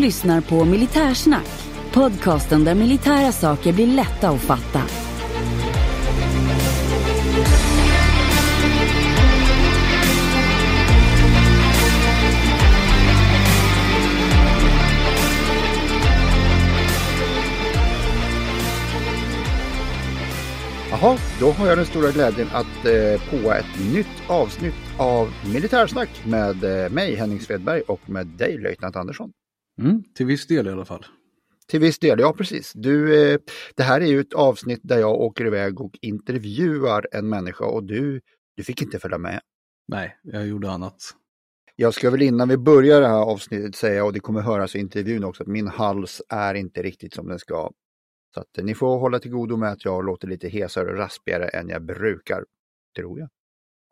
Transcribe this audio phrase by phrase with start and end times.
[0.00, 1.48] lyssnar på Militärsnack,
[1.92, 4.82] podcasten där militära saker blir lätta att fatta.
[20.90, 26.08] Jaha, då har jag den stora glädjen att eh, på ett nytt avsnitt av Militärsnack
[26.24, 29.32] med eh, mig Henning Svedberg och med dig löjtnant Andersson.
[29.80, 31.06] Mm, till viss del i alla fall.
[31.68, 32.72] Till viss del, ja precis.
[32.74, 33.38] Du, eh,
[33.74, 37.84] det här är ju ett avsnitt där jag åker iväg och intervjuar en människa och
[37.84, 38.20] du,
[38.56, 39.40] du fick inte följa med.
[39.88, 40.96] Nej, jag gjorde annat.
[41.76, 44.78] Jag ska väl innan vi börjar det här avsnittet säga, och det kommer höras i
[44.78, 47.70] intervjun också, att min hals är inte riktigt som den ska.
[48.34, 50.96] Så att eh, ni får hålla till godo med att jag låter lite hesare och
[50.96, 52.44] raspigare än jag brukar,
[52.96, 53.28] tror jag.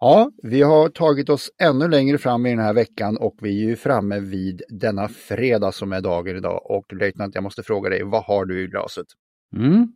[0.00, 3.68] Ja, vi har tagit oss ännu längre fram i den här veckan och vi är
[3.68, 6.70] ju framme vid denna fredag som är dagen idag.
[6.70, 9.06] Och löjtnant, jag måste fråga dig, vad har du i glaset?
[9.56, 9.92] Mm.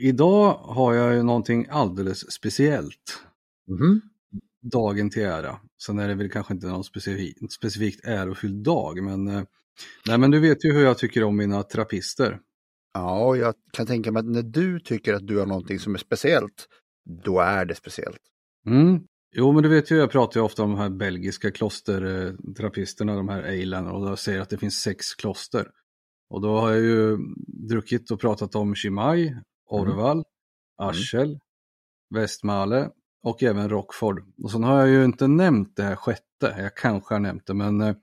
[0.00, 3.22] Idag har jag ju någonting alldeles speciellt.
[3.68, 4.00] Mhm.
[4.72, 5.56] Dagen till ära.
[5.82, 9.42] Sen är det väl kanske inte någon specifik, specifikt ärofylld dag, men, eh,
[10.06, 12.40] nej, men du vet ju hur jag tycker om mina trappister.
[12.94, 15.98] Ja, jag kan tänka mig att när du tycker att du har någonting som är
[15.98, 16.66] speciellt,
[17.24, 18.20] då är det speciellt.
[18.66, 19.00] Mm.
[19.32, 23.28] Jo, men du vet ju, jag pratar ju ofta om de här belgiska klostertrappisterna, de
[23.28, 25.70] här Eilen, och jag säger att det finns sex kloster.
[26.30, 27.18] Och då har jag ju
[27.68, 29.34] druckit och pratat om Chimay,
[29.66, 30.24] Orval,
[30.78, 31.38] Aschel,
[32.14, 32.90] Westmale
[33.22, 34.22] och även Rockford.
[34.42, 37.54] Och sen har jag ju inte nämnt det här sjätte, jag kanske har nämnt det,
[37.54, 37.96] men eh,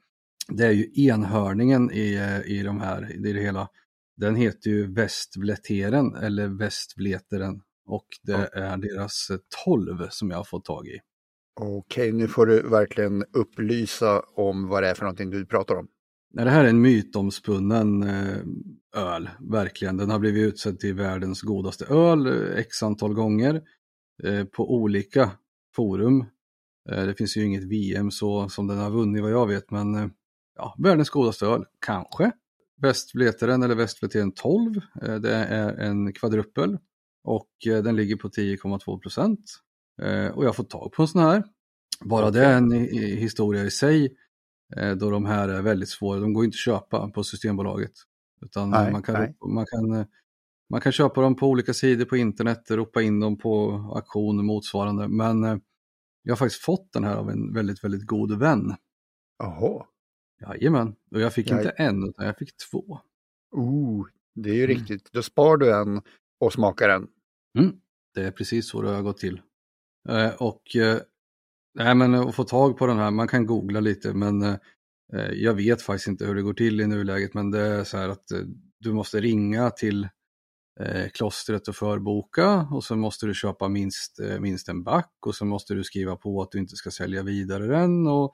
[0.47, 3.69] det är ju enhörningen i, eh, i de här, i det hela.
[4.17, 10.43] Den heter ju Västvleteren eller Västvleteren och det är deras eh, 12 som jag har
[10.43, 10.99] fått tag i.
[11.59, 15.87] Okej, nu får du verkligen upplysa om vad det är för någonting du pratar om.
[16.33, 18.37] Nej, det här är en mytomspunnen eh,
[18.95, 19.97] öl, verkligen.
[19.97, 23.61] Den har blivit utsedd till världens godaste öl eh, x antal gånger
[24.23, 25.31] eh, på olika
[25.75, 26.25] forum.
[26.85, 30.11] Det finns ju inget VM så som den har vunnit vad jag vet, men
[30.55, 32.31] ja, världens godaste öl, kanske.
[32.81, 34.81] Västvleteren eller Västvleteren 12,
[35.21, 36.77] det är en kvadruppel
[37.23, 39.39] och den ligger på 10,2 procent.
[40.01, 41.43] Eh, och jag har fått tag på en sån här.
[42.01, 44.15] Bara det är en historia i sig
[44.75, 46.19] eh, då de här är väldigt svåra.
[46.19, 47.91] De går inte att köpa på Systembolaget.
[48.41, 49.35] Utan Nej, man, kan, nej.
[49.47, 50.05] man, kan, eh,
[50.69, 54.45] man kan köpa dem på olika sidor på internet, ropa in dem på auktion och
[54.45, 55.07] motsvarande.
[55.07, 55.43] Men
[56.23, 58.75] jag har faktiskt fått den här av en väldigt, väldigt god vän.
[59.39, 59.85] Jaha.
[60.41, 62.99] Jajamän, och jag fick Jag- inte en utan jag fick två.
[63.51, 64.77] Oh, det är ju Mm.
[64.77, 65.09] riktigt.
[65.11, 66.01] Då spar du en
[66.39, 67.07] och smakar en.
[67.59, 67.75] Mm,
[68.13, 69.41] det är precis så det har gått till.
[70.09, 70.99] Eh, och eh,
[71.75, 74.55] nej, men eh, att få tag på den här, man kan googla lite men eh,
[75.13, 77.97] eh, jag vet faktiskt inte hur det går till i nuläget men det är så
[77.97, 78.39] här att eh,
[78.79, 80.07] du måste ringa till
[80.79, 85.35] eh, klostret och förboka och så måste du köpa minst, eh, minst en back och
[85.35, 88.33] så måste du skriva på att du inte ska sälja vidare den och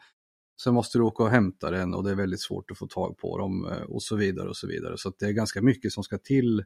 [0.56, 3.18] så måste du åka och hämta den och det är väldigt svårt att få tag
[3.18, 4.98] på dem eh, och så vidare och så vidare.
[4.98, 6.60] Så att det är ganska mycket som ska till.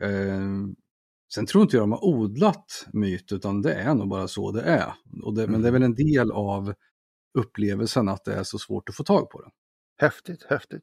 [0.00, 0.50] Eh,
[1.34, 4.62] Sen tror inte jag de har odlat myt, utan det är nog bara så det
[4.62, 4.94] är.
[5.34, 6.74] Det, Men det är väl en del av
[7.38, 9.50] upplevelsen att det är så svårt att få tag på den.
[9.96, 10.82] Häftigt, häftigt.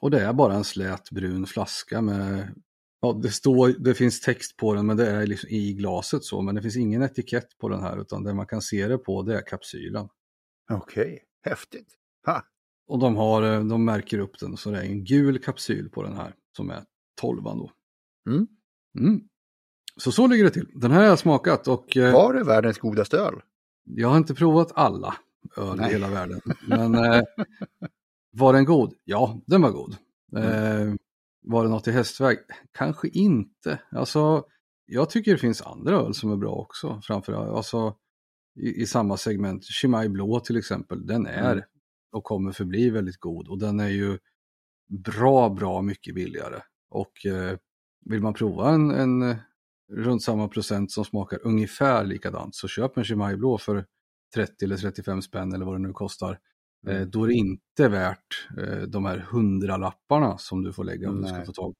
[0.00, 2.54] Och det är bara en slät brun flaska med,
[3.00, 6.42] ja det står, det finns text på den men det är liksom i glaset så,
[6.42, 9.22] men det finns ingen etikett på den här utan det man kan se det på
[9.22, 10.08] det är kapsylen.
[10.70, 11.88] Okej, häftigt.
[12.26, 12.42] Ha.
[12.86, 16.02] Och de, har, eh, de märker upp den så det är en gul kapsyl på
[16.02, 16.84] den här som är
[17.20, 17.72] 12 då.
[18.28, 18.46] Mm.
[18.98, 19.28] Mm.
[19.96, 20.68] Så så ligger det till.
[20.74, 23.34] Den här har jag smakat och eh, Var det världens godaste öl?
[23.84, 25.16] jag har inte provat alla
[25.56, 25.90] öl Nej.
[25.90, 26.40] i hela världen.
[26.68, 27.22] Men eh,
[28.32, 28.94] var den god?
[29.04, 29.96] Ja, den var god.
[30.36, 30.94] Eh,
[31.44, 32.38] var det något i hästväg?
[32.72, 33.78] Kanske inte.
[33.90, 34.44] Alltså,
[34.86, 37.00] jag tycker det finns andra öl som är bra också.
[37.04, 37.94] Framförallt alltså,
[38.60, 39.64] i, i samma segment.
[39.64, 41.64] Chimay Blå till exempel, den är Mm.
[42.12, 43.48] och kommer förbli väldigt god.
[43.48, 44.18] Och den är ju
[44.88, 46.60] bra, bra mycket billigare.
[46.90, 47.58] Och eh,
[48.04, 49.36] vill man prova en, en
[49.92, 53.86] runt samma procent som smakar ungefär likadant så köp en Chimay Blå för
[54.34, 56.38] 30 eller 35 spänn eller vad det nu kostar.
[56.86, 57.02] Mm.
[57.02, 61.08] Eh, då är det inte värt eh, de här 100 lapparna som du får lägga
[61.08, 61.46] om du ska Nej.
[61.46, 61.74] få tag.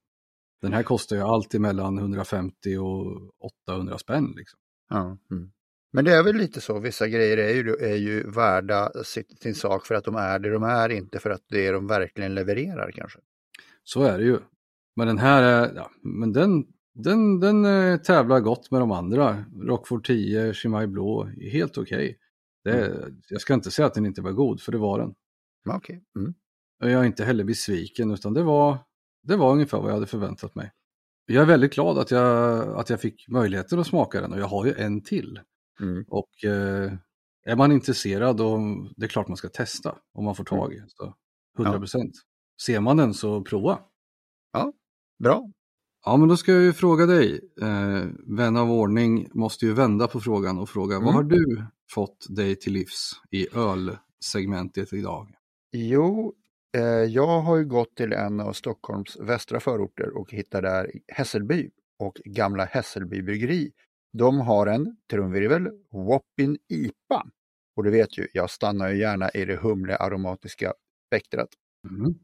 [0.63, 3.31] Den här kostar ju alltid mellan 150 och
[3.69, 4.35] 800 spänn.
[4.37, 4.59] Liksom.
[4.89, 5.19] Ja.
[5.31, 5.51] Mm.
[5.93, 9.55] Men det är väl lite så, vissa grejer är ju, är ju värda sitt, sin
[9.55, 12.35] sak för att de är det de är, inte för att det är de verkligen
[12.35, 13.19] levererar kanske.
[13.85, 14.39] Så är det ju.
[14.97, 19.45] Men den här är, ja, men den, den, den eh, tävlar gott med de andra.
[19.63, 22.19] Rockford 10, Chimay Blå, helt okej.
[22.65, 25.15] Det- Jag ska inte säga att den inte var god, för det var den.
[25.69, 26.03] Okej.
[26.17, 26.35] Mm.
[26.83, 28.79] Och Jag är inte heller besviken, utan det var,
[29.23, 30.73] det var ungefär vad jag hade förväntat mig.
[31.27, 34.47] Jag är väldigt glad att jag, att jag fick möjligheten att smaka den och jag
[34.47, 35.41] har ju en till.
[35.81, 36.05] Mm.
[36.09, 36.93] Och eh,
[37.47, 38.59] är man intresserad, och
[38.97, 40.83] det är klart man ska testa om man får tag i.
[40.89, 41.15] Så
[41.59, 42.13] 100 procent.
[42.63, 43.79] Ser man den så prova.
[45.19, 45.51] Bra.
[46.07, 50.09] Ja, men då ska jag ju fråga dig, eh, vän av ordning, måste ju vända
[50.09, 51.05] på frågan och fråga, Mm.
[51.07, 55.35] vad har du fått dig till livs i ölsegmentet idag?
[55.73, 56.35] Jo,
[56.77, 61.71] eh, jag har ju gått till en av Stockholms västra förorter och hittar där Hässelby
[61.99, 63.73] och gamla Hässelby bryggeri.
[64.13, 67.27] De har en trumvirvel, Wappin IPA.
[67.77, 70.73] Och du vet ju, jag stannar ju gärna i det humle-aromatiska
[71.07, 71.49] spektrat.
[71.91, 72.15] Mm.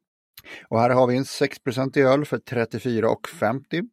[0.68, 3.88] Och här har vi en 6% öl för 34,50.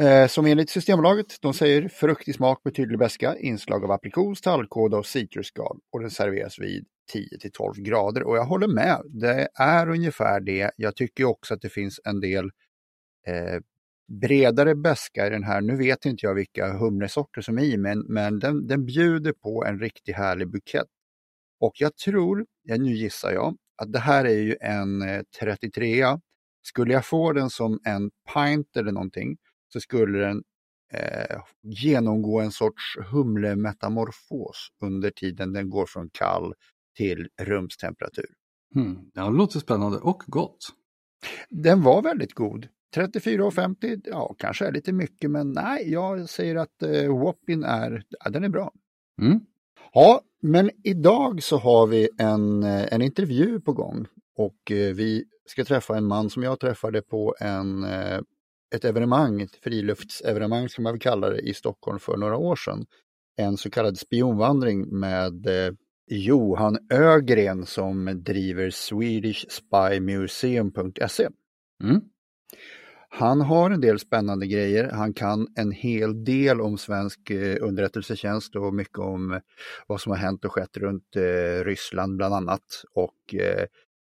[0.00, 4.96] Eh, som enligt Systembolaget, de säger fruktig smak med tydlig beska, inslag av aprikos, tallkåda
[4.96, 5.78] och citrusskal.
[5.92, 8.22] Och den serveras vid 10 till 12 grader.
[8.22, 10.70] Och jag håller med, det är ungefär det.
[10.76, 12.44] Jag tycker också att det finns en del
[13.26, 13.60] eh,
[14.20, 15.60] bredare beska i den här.
[15.60, 19.64] Nu vet inte jag vilka humlesorter som är i, men, men den, den bjuder på
[19.64, 20.88] en riktigt härlig bukett.
[21.60, 26.04] Och jag tror, ja, nu gissar jag, att det här är ju en eh, 33
[26.62, 29.36] Skulle jag få den som en pint eller någonting
[29.72, 30.42] så skulle den
[30.92, 36.54] eh, genomgå en sorts humlemetamorfos under tiden den går från kall
[36.96, 38.30] till rumstemperatur.
[38.74, 39.10] Mm.
[39.14, 40.68] Det låter spännande och gott.
[41.50, 42.68] Den var väldigt god.
[42.96, 48.30] 34,50, ja kanske är lite mycket men nej, jag säger att eh, Wappin är, ja,
[48.30, 48.72] den är bra.
[49.22, 49.40] Mm.
[49.96, 54.06] Ja, men idag så har vi en, eh, en intervju på gång
[54.36, 58.20] och eh, vi ska träffa en man som jag träffade på en, eh,
[58.74, 62.86] ett evenemang, ett friluftsevenemang som man vill kalla det, i Stockholm för några år sedan.
[63.36, 65.46] En så kallad spionvandring med
[66.10, 71.28] Johan Ögren som driver SwedishSpyMuseum.se.
[71.82, 72.00] Mm.
[73.16, 74.90] Han har en del spännande grejer.
[74.90, 79.40] Han kan en hel del om svensk eh, underrättelsetjänst och mycket om eh,
[79.86, 82.64] vad som har hänt och skett runt eh, Ryssland bland annat.
[82.94, 83.34] Och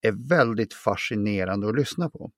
[0.03, 2.31] är väldigt fascinerande att lyssna på.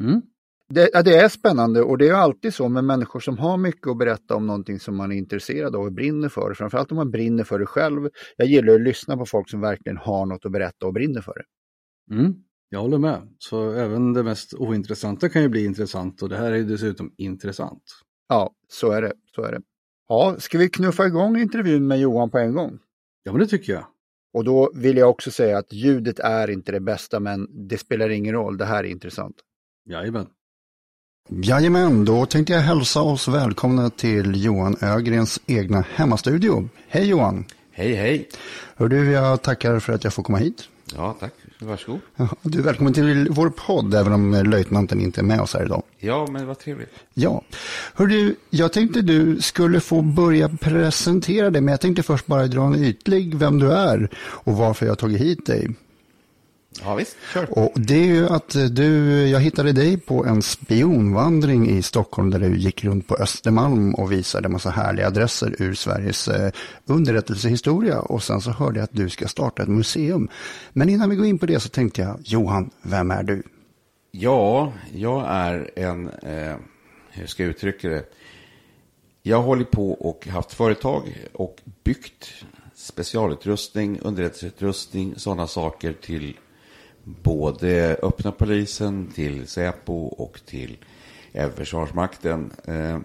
[0.00, 0.22] Mm.
[0.68, 3.86] Det, ja, det är spännande och det är alltid så med människor som har mycket
[3.86, 6.54] att berätta om någonting som man är intresserad av och brinner för.
[6.54, 8.08] Framförallt om man brinner för det själv.
[8.36, 11.34] Jag gillar att lyssna på folk som verkligen har något att berätta och brinner för
[11.34, 11.44] det.
[12.14, 12.34] Mm.
[12.70, 13.28] Jag håller med.
[13.38, 17.12] Så även det mest ointressanta kan ju bli intressant och det här är ju dessutom
[17.16, 17.82] intressant.
[18.28, 19.12] Ja, så är det.
[19.34, 19.60] Så är det.
[20.08, 22.78] Ja, ska vi knuffa igång intervjun med Johan på en gång?
[23.22, 23.84] Ja, men det tycker jag.
[24.32, 28.08] Och då vill jag också säga att ljudet är inte det bästa, men det spelar
[28.08, 28.56] ingen roll.
[28.56, 29.36] Det här är intressant.
[29.90, 30.26] Jajamän.
[31.30, 36.68] Jajamän, då tänkte jag hälsa oss välkomna till Johan Ögrens egna hemmastudio.
[36.88, 37.44] Hej Johan!
[37.70, 38.28] Hej, hej.
[38.76, 40.68] Hör du, jag tackar för att jag får komma hit.
[40.94, 41.32] Ja, tack.
[41.60, 42.00] Varsågod.
[42.16, 45.64] Ja, Du är välkommen till vår podd, även om löjtnanten inte är med oss här
[45.64, 45.82] idag.
[45.98, 46.90] Ja, men vad trevligt.
[47.14, 47.42] Ja,
[47.94, 52.46] hör du, jag tänkte du skulle få börja presentera dig, men jag tänkte först bara
[52.46, 55.68] dra en ytlig vem du är och varför jag har tagit hit dig.
[56.84, 57.16] Ja, visst.
[57.32, 57.58] Kör.
[57.58, 62.38] Och det är ju att du, jag hittade dig på en spionvandring i Stockholm där
[62.38, 66.52] du gick runt på Östermalm och visade massa härliga adresser ur Sveriges eh,
[66.86, 70.28] underrättelsehistoria och sen så hörde jag att du ska starta ett museum.
[70.72, 73.42] Men innan vi går in på det så tänkte jag, Johan, vem är du?
[74.10, 76.56] Ja, jag är en, eh,
[77.10, 78.04] hur ska jag uttrycka det?
[79.22, 82.28] Jag hållit på och haft företag och byggt
[82.74, 86.36] specialutrustning, underrättelseutrustning, sådana saker till
[87.22, 90.76] både öppna polisen, till Säpo och till
[91.32, 92.50] även Försvarsmakten.
[92.64, 92.98] Eh,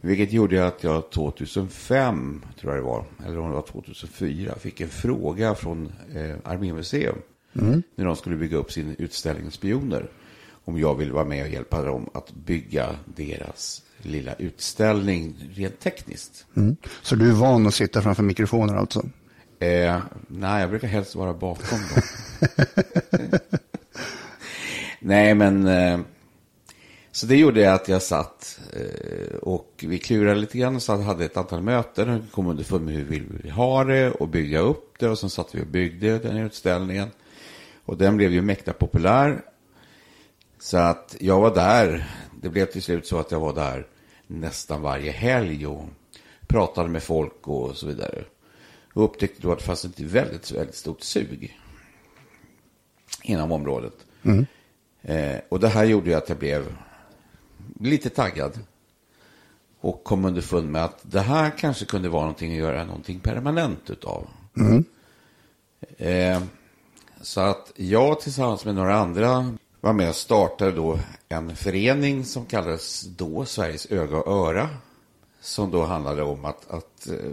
[0.00, 4.80] vilket gjorde att jag 2005, tror jag det var, eller om det var 2004, fick
[4.80, 7.16] en fråga från eh, Armémuseum.
[7.94, 10.06] När de skulle bygga upp sin utställning Spioner.
[10.64, 16.46] om jag vill vara med och hjälpa dem att bygga deras lilla utställning rent tekniskt.
[16.56, 16.76] Mm.
[17.02, 19.02] Så du är van att sitta framför mikrofoner alltså?
[19.58, 22.02] Eh, nej, jag brukar helst vara bakom dem.
[24.98, 26.00] nej, men eh,
[27.12, 30.96] så det gjorde jag att jag satt eh, och vi klurade lite grann och så
[30.96, 34.58] hade ett antal möten och kom underfund med hur vi vill ha det och bygga
[34.58, 37.10] upp det och sen satt vi och byggde den utställningen.
[37.84, 39.42] Och den blev ju mäkta populär.
[40.58, 42.10] Så att jag var där.
[42.42, 43.86] Det blev till slut så att jag var där
[44.26, 45.84] nästan varje helg och
[46.46, 48.24] pratade med folk och så vidare.
[48.92, 51.58] Och upptäckte då att det fanns ett väldigt, väldigt stort sug
[53.22, 53.94] inom området.
[54.22, 54.46] Mm.
[55.02, 56.76] Eh, och det här gjorde ju att jag blev
[57.80, 58.58] lite taggad.
[59.80, 63.90] Och kom underfund med att det här kanske kunde vara någonting att göra någonting permanent
[63.90, 64.28] utav.
[64.56, 64.84] Mm.
[65.98, 66.42] Eh,
[67.20, 70.98] så att jag tillsammans med några andra var med och startade då
[71.28, 74.68] en förening som kallades då Sveriges öga och öra.
[75.40, 77.32] Som då handlade om att, att eh,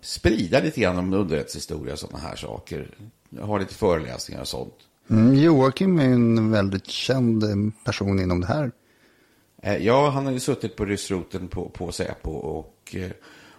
[0.00, 2.94] sprida lite grann om underrättelsehistoria och sådana här saker.
[3.40, 4.74] Ha lite föreläsningar och sånt.
[5.10, 8.72] Mm, Joakim är en väldigt känd person inom det här.
[9.62, 13.10] Eh, ja, han har ju suttit på ryssroten på, på Säpo och eh,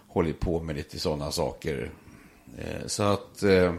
[0.08, 1.90] hållit på med lite sådana saker.
[2.58, 3.42] Eh, så att...
[3.42, 3.74] Eh,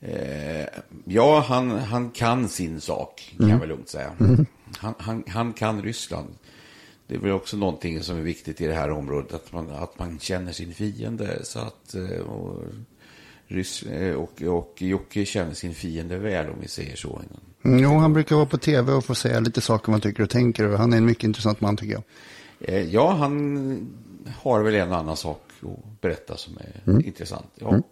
[0.00, 0.66] eh,
[1.04, 3.50] ja, han, han kan sin sak, kan mm.
[3.50, 4.12] jag väl lugnt säga.
[4.20, 4.46] Mm.
[4.78, 6.34] Han, han, han kan Ryssland.
[7.06, 9.98] Det är väl också någonting som är viktigt i det här området, att man, att
[9.98, 11.44] man känner sin fiende.
[11.44, 11.94] Så att...
[11.94, 12.62] Eh, och,
[13.46, 13.84] Rys
[14.16, 17.20] och, och Jocke känner sin fiende väl, om vi säger så.
[17.64, 20.30] Mm, jo, han brukar vara på tv och få säga lite saker man tycker och
[20.30, 20.64] tänker.
[20.64, 22.02] Och han är en mycket intressant man tycker jag.
[22.60, 23.94] Eh, ja, han
[24.36, 27.06] har väl en annan sak att berätta som är mm.
[27.06, 27.50] intressant.
[27.54, 27.68] Ja.
[27.68, 27.82] Mm.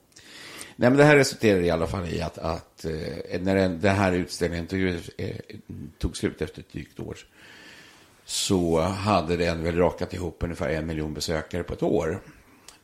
[0.76, 3.96] Nej, men det här resulterar i alla fall i att, att eh, när den, den
[3.96, 4.80] här utställningen tog,
[5.16, 5.36] eh,
[5.98, 7.16] tog slut efter ett drygt år
[8.24, 12.20] så hade den väl rakat ihop ungefär en miljon besökare på ett år.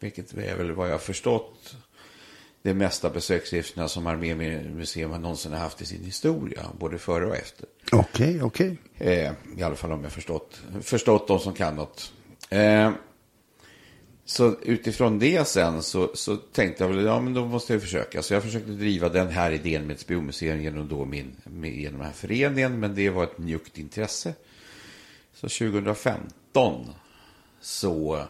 [0.00, 1.76] Vilket är väl vad jag förstått
[2.68, 7.66] det mesta besökssiffrorna som Armémuseum har någonsin haft i sin historia, både före och efter.
[7.92, 8.78] Okej, okay, okej.
[8.94, 9.14] Okay.
[9.14, 12.12] Eh, I alla fall om jag förstått, förstått de som kan något.
[12.50, 12.90] Eh,
[14.24, 18.22] så utifrån det sen så, så tänkte jag väl, ja men då måste jag försöka.
[18.22, 21.98] Så jag försökte driva den här idén med ett spionmuseum genom, då min, med, genom
[21.98, 24.34] den här föreningen, men det var ett mjukt intresse.
[25.34, 26.92] Så 2015
[27.60, 28.24] så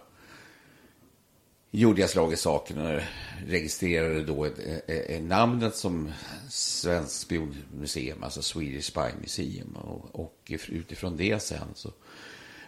[1.71, 3.01] gjorde jag slag i saken och
[3.47, 6.13] registrerade då ett, ett, ett namnet som
[6.49, 9.77] Svensk spionmuseum, alltså Swedish Spy Museum.
[9.77, 11.93] Och, och utifrån det sen så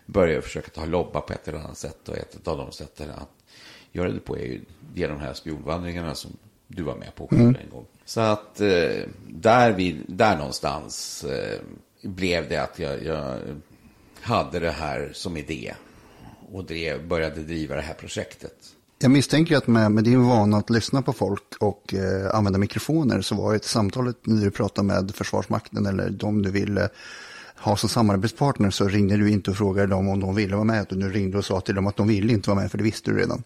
[0.07, 2.09] började jag försöka ta lobba på ett eller annat sätt.
[2.09, 3.31] Och ett av de sätten att
[3.93, 4.61] göra det på är ju
[4.95, 6.31] genom de här spionvandringarna som
[6.67, 7.57] du var med på själv mm.
[7.65, 7.87] en gång.
[8.05, 11.61] Så att eh, där, vid, där någonstans eh,
[12.03, 13.41] blev det att jag, jag
[14.21, 15.75] hade det här som idé
[16.53, 18.75] och drev, började driva det här projektet.
[19.03, 23.21] Jag misstänker att med, med din vana att lyssna på folk och eh, använda mikrofoner
[23.21, 26.89] så var ett samtalet när du pratade med Försvarsmakten eller de du ville
[27.57, 30.83] ha som samarbetspartner så ringde du inte och frågade dem om de ville vara med.
[30.83, 32.85] Utan du ringde och sa till dem att de ville inte vara med för det
[32.85, 33.43] visste du redan.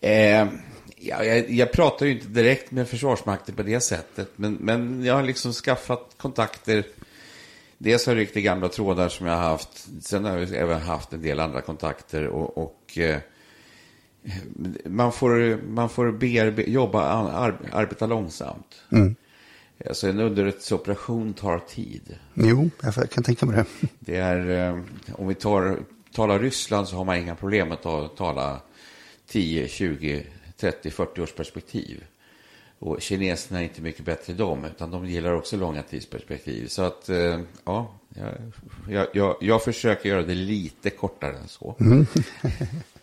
[0.00, 0.48] Eh,
[0.96, 4.30] ja, jag, jag pratar ju inte direkt med Försvarsmakten på det sättet.
[4.36, 6.84] Men, men jag har liksom skaffat kontakter.
[7.78, 9.88] Dels har jag ryckt i gamla trådar som jag har haft.
[10.02, 12.26] Sen har jag även haft en del andra kontakter.
[12.26, 13.18] och, och eh,
[14.84, 18.82] man får, man får bearbe, jobba, ar, arbeta långsamt.
[18.92, 19.14] Mm.
[19.88, 22.16] Alltså en underrättelseoperation tar tid.
[22.34, 23.88] Jo, jag kan tänka mig det.
[24.00, 24.80] Det är, eh,
[25.12, 25.78] om vi tar,
[26.12, 28.60] talar Ryssland så har man inga problem att ta, tala
[29.26, 32.04] 10, 20, 30, 40 års perspektiv.
[32.78, 36.66] Och kineserna är inte mycket bättre de, utan de gillar också långa tidsperspektiv.
[36.68, 37.94] Så att, eh, ja,
[38.88, 41.76] jag, jag, jag försöker göra det lite kortare än så.
[41.80, 42.06] Mm.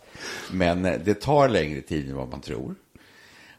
[0.52, 2.76] Men eh, det tar längre tid än vad man tror.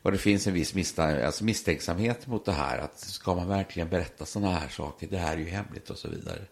[0.03, 2.79] Och det finns en viss alltså misstänksamhet mot det här.
[2.79, 5.07] Att ska man verkligen berätta sådana här saker?
[5.07, 6.43] Det här är ju hemligt och så vidare.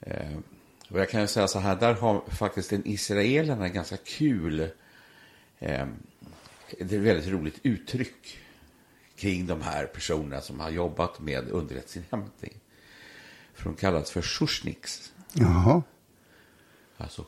[0.00, 0.38] Eh,
[0.90, 4.60] och jag kan ju säga så här, där har faktiskt en israelerna en ganska kul,
[4.60, 4.68] eh,
[5.58, 8.38] det är ett väldigt roligt uttryck
[9.16, 12.54] kring de här personerna som har jobbat med underrättelseinhämtning.
[13.54, 15.12] För de kallas för shushniks.
[15.32, 15.82] Jaha.
[16.98, 17.24] Alltså,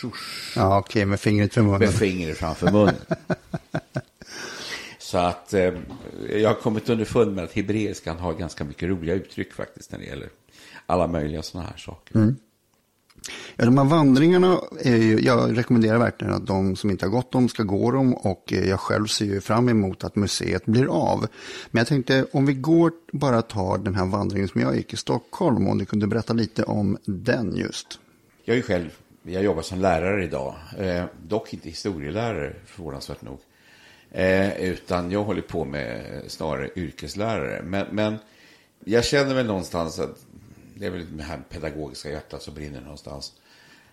[0.00, 0.56] shush.
[0.56, 1.78] Ja, okej, okay, med fingret för munnen.
[1.78, 2.94] Med fingret framför munnen.
[4.98, 5.74] Så att eh,
[6.30, 10.04] jag har kommit underfund med att hebreiskan har ganska mycket roliga uttryck faktiskt när det
[10.04, 10.28] gäller
[10.86, 12.16] alla möjliga sådana här saker.
[12.16, 12.36] Mm.
[13.56, 17.32] Ja, de här vandringarna, är ju, jag rekommenderar verkligen att de som inte har gått
[17.32, 20.86] dem ska gå dem och eh, jag själv ser ju fram emot att museet blir
[20.86, 21.26] av.
[21.70, 24.96] Men jag tänkte om vi går bara tar den här vandringen som jag gick i
[24.96, 27.98] Stockholm, om du kunde berätta lite om den just.
[28.50, 33.38] Jag är ju själv, jag jobbar som lärare idag, eh, dock inte historielärare förvånansvärt nog.
[34.10, 37.62] Eh, utan jag håller på med snarare yrkeslärare.
[37.62, 38.18] Men, men
[38.84, 40.24] jag känner väl någonstans att
[40.74, 43.32] det är väl det här pedagogiska hjärtat som brinner någonstans.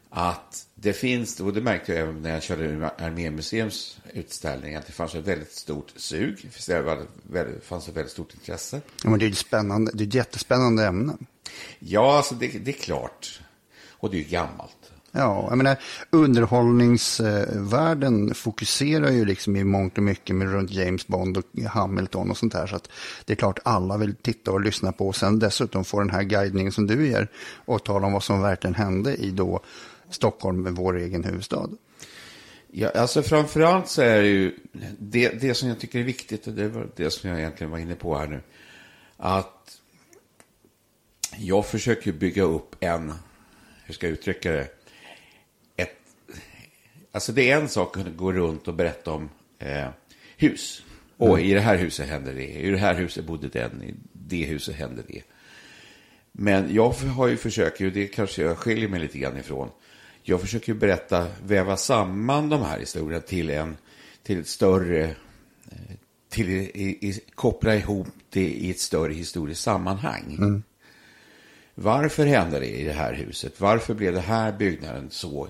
[0.09, 4.93] Att det finns, och det märkte jag även när jag körde Armémuseums utställning, att det
[4.93, 6.49] fanns ett väldigt stort sug.
[7.23, 8.81] Det fanns ett väldigt stort intresse.
[9.03, 11.13] Ja, men det är ett spännande, det är ett jättespännande ämne.
[11.79, 13.41] Ja, alltså det, det är klart.
[13.99, 14.91] Och det är ju gammalt.
[15.11, 15.77] Ja, jag menar
[16.09, 22.37] underhållningsvärlden fokuserar ju liksom i mångt och mycket med runt James Bond och Hamilton och
[22.37, 22.67] sånt där.
[22.67, 22.89] Så att
[23.25, 26.23] det är klart alla vill titta och lyssna på och sen dessutom få den här
[26.23, 27.27] guidningen som du ger
[27.65, 29.59] och tala om vad som verkligen hände i då
[30.09, 31.69] Stockholm, vår egen huvudstad.
[32.71, 34.59] Ja, alltså framförallt så är det ju
[34.99, 37.77] det, det som jag tycker är viktigt och det var det som jag egentligen var
[37.77, 38.41] inne på här nu.
[39.17, 39.79] Att
[41.37, 43.13] jag försöker bygga upp en,
[43.87, 44.77] hur ska jag uttrycka det,
[47.17, 49.29] Alltså det är en sak att gå runt och berätta om
[49.59, 49.87] eh,
[50.37, 50.83] hus.
[51.17, 51.49] Och mm.
[51.49, 54.75] i det här huset hände det, i det här huset bodde den, i det huset
[54.75, 55.21] hände det.
[56.31, 59.69] Men jag har ju försökt, och det kanske jag skiljer mig lite grann ifrån.
[60.23, 63.77] Jag försöker berätta, väva samman de här historierna till en,
[64.23, 65.03] till ett större,
[65.71, 65.95] eh,
[66.29, 70.35] till i, i, koppla ihop det i ett större historiskt sammanhang.
[70.39, 70.63] Mm.
[71.79, 73.61] Varför hände det i det här huset?
[73.61, 75.47] Varför blev det här byggnaden så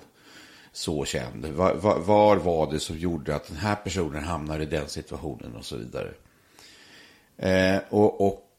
[0.72, 1.46] så känd?
[1.46, 5.56] Var, var, var, var det som gjorde att den här personen hamnade i den situationen
[5.56, 6.14] och så vidare?
[7.38, 8.50] Eh, och, och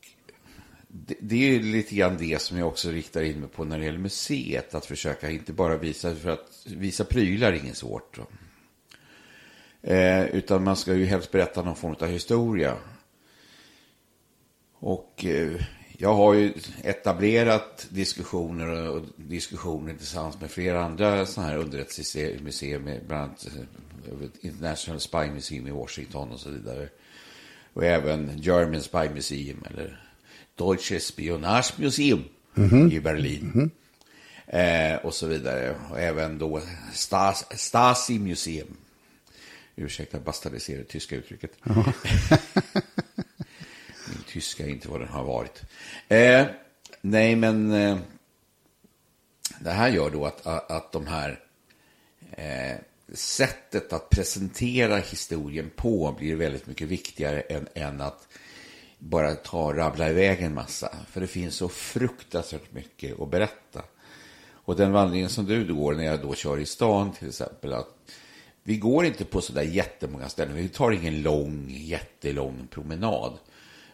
[0.89, 3.85] det, det, är lite grann det som jag också riktar in mig på när det
[3.85, 4.75] gäller museet.
[4.75, 8.19] Att försöka inte bara visa, för att visa prylar är inget svårt.
[9.83, 12.77] Eh, utan man ska ju helst berätta någon form av historia.
[14.79, 15.61] Och eh,
[16.01, 16.53] jag har ju
[16.83, 25.01] etablerat diskussioner och diskussioner tillsammans med flera andra sådana här underrättelsemuseer, bland annat eh, International
[25.01, 26.89] Spy Museum i Washington och så vidare.
[27.73, 30.03] Och även German Spy Museum eller
[30.55, 32.25] Deutsche Spionage Museum
[32.57, 32.93] mm -hmm.
[32.93, 33.53] i Berlin.
[33.55, 33.71] Mm
[34.47, 34.95] -hmm.
[34.95, 35.77] eh, och så vidare.
[35.91, 36.61] Och även då
[36.93, 38.77] Stas Stasi Museum.
[39.77, 41.53] Ursäkta bastardiserade tyska uttrycket.
[41.63, 41.85] Min
[44.39, 45.63] tyska inte vad den har varit.
[46.09, 46.47] Eh,
[47.01, 47.99] nej, men eh,
[49.61, 51.41] det här gör då att, att, att de här
[52.31, 52.77] eh,
[53.13, 58.29] sättet att presentera historien på blir väldigt mycket viktigare än, än att
[58.99, 60.97] bara ta och rabbla iväg en massa.
[61.11, 63.83] För det finns så fruktansvärt mycket att berätta.
[64.51, 67.73] Och den vandringen som du går när jag då kör i stan till exempel.
[67.73, 67.89] att
[68.63, 70.55] Vi går inte på så där jättemånga ställen.
[70.55, 73.39] Vi tar ingen lång, jättelång promenad.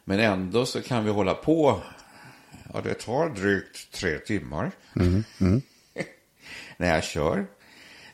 [0.05, 1.83] Men ändå så kan vi hålla på.
[2.73, 4.71] Ja, det tar drygt tre timmar.
[4.97, 5.63] Mm, mm.
[6.77, 7.47] när jag kör.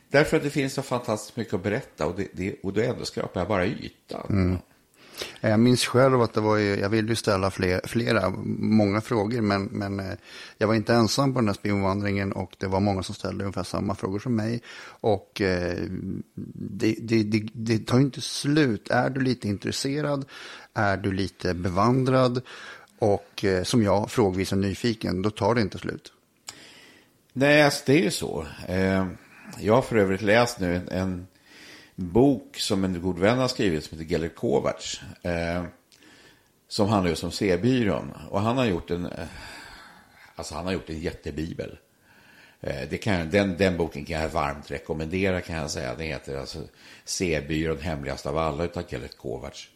[0.09, 3.05] Därför att det finns så fantastiskt mycket att berätta och, det, det, och då ändå
[3.05, 4.25] skrapar jag bara ytan.
[4.29, 4.57] Mm.
[5.41, 9.41] Eh, jag minns själv att det var, jag ville ju ställa fler, flera, många frågor,
[9.41, 10.13] men, men eh,
[10.57, 13.63] jag var inte ensam på den här spionvandringen och det var många som ställde ungefär
[13.63, 14.61] samma frågor som mig.
[14.85, 15.83] Och eh,
[16.55, 18.89] det, det, det, det tar ju inte slut.
[18.89, 20.25] Är du lite intresserad,
[20.73, 22.41] är du lite bevandrad
[22.99, 26.13] och som jag, frågvis och nyfiken, då tar det inte slut.
[27.33, 28.45] Nej, alltså det är ju så.
[29.59, 31.27] Jag har för övrigt läst nu en, en
[32.01, 35.01] bok som en god vän har skrivit som heter Gellert Kovacs.
[35.21, 35.63] Eh,
[36.67, 38.13] som handlar just om C-byrån.
[38.29, 39.27] Och han har gjort en, eh,
[40.35, 41.77] alltså han har gjort en jättebibel.
[42.61, 45.95] Eh, det kan, den, den boken kan jag varmt rekommendera kan jag säga.
[45.95, 46.59] Den heter alltså
[47.05, 49.67] C-byrån hemligast av alla utav Gellert Kovacs.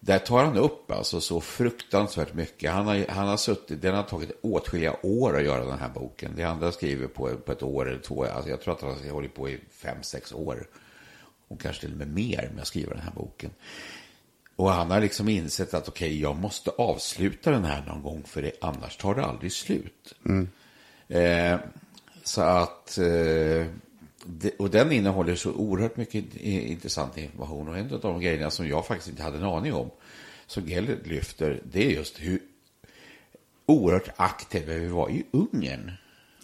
[0.00, 2.72] Där tar han upp alltså så fruktansvärt mycket.
[2.72, 6.32] Han har, han har suttit, den har tagit åtskilliga år att göra den här boken.
[6.36, 8.24] Det andra skriver på, på ett år eller två.
[8.24, 10.66] Alltså jag tror att han har hållit på i fem, sex år
[11.54, 13.50] och kanske till och med mer med att skriva den här boken.
[14.56, 18.22] Och han har liksom insett att okej, okay, jag måste avsluta den här någon gång
[18.26, 20.14] för det, annars tar det aldrig slut.
[20.26, 20.48] Mm.
[21.08, 21.60] Eh,
[22.22, 23.66] så att, eh,
[24.26, 27.68] det, och den innehåller så oerhört mycket intressant information.
[27.68, 29.90] Och en av de grejerna som jag faktiskt inte hade en aning om,
[30.46, 32.40] som Gellert lyfter, det är just hur
[33.66, 35.92] oerhört aktiva vi var i Ungern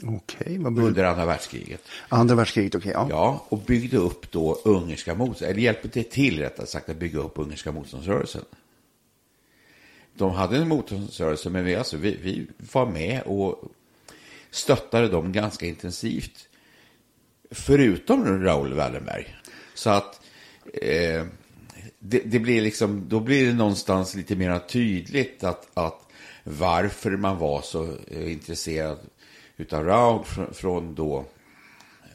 [0.03, 1.83] Okej, vad Under andra världskriget.
[2.09, 2.91] Andra världskriget, okej.
[2.91, 3.07] Okay, ja.
[3.11, 7.19] ja, och byggde upp då ungerska motstånd, eller hjälpte det till rättare sagt att bygga
[7.19, 8.45] upp ungerska motståndsrörelsen.
[10.15, 13.65] De hade en motståndsrörelse, men vi, alltså, vi, vi var med och
[14.51, 16.49] stöttade dem ganska intensivt
[17.51, 19.37] förutom Raoul Wallenberg.
[19.75, 20.21] Så att
[20.83, 21.25] eh,
[21.99, 26.07] det, det, blir liksom, då blir det någonstans lite mer tydligt att, att
[26.45, 28.99] varför man var så eh, intresserad
[29.61, 31.25] utav Raoul från, från då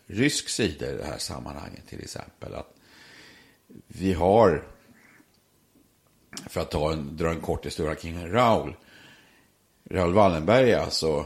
[0.08, 2.56] rysk sida i det här sammanhanget till exempel.
[2.56, 2.76] Att
[3.88, 4.68] vi har,
[6.48, 8.76] för att ta en, dra en kort historia kring Raoul,
[9.90, 11.26] Raoul Wallenberg är alltså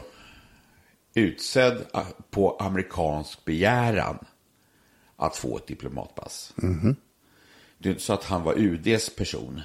[1.14, 1.86] utsedd
[2.30, 4.24] på amerikansk begäran
[5.16, 6.54] att få ett diplomatpass.
[6.62, 6.96] Mm.
[7.78, 9.60] Det är inte så att han var UDs person.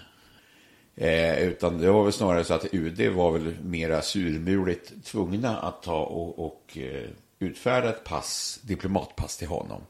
[0.96, 5.84] Eh, utan det var väl snarare så att UD var väl mera surmuligt tvungna att
[5.84, 9.82] ta och, och eh, utfärda ett pass, diplomatpass till honom.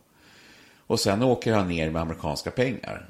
[0.87, 3.09] Och sen åker han ner med amerikanska pengar.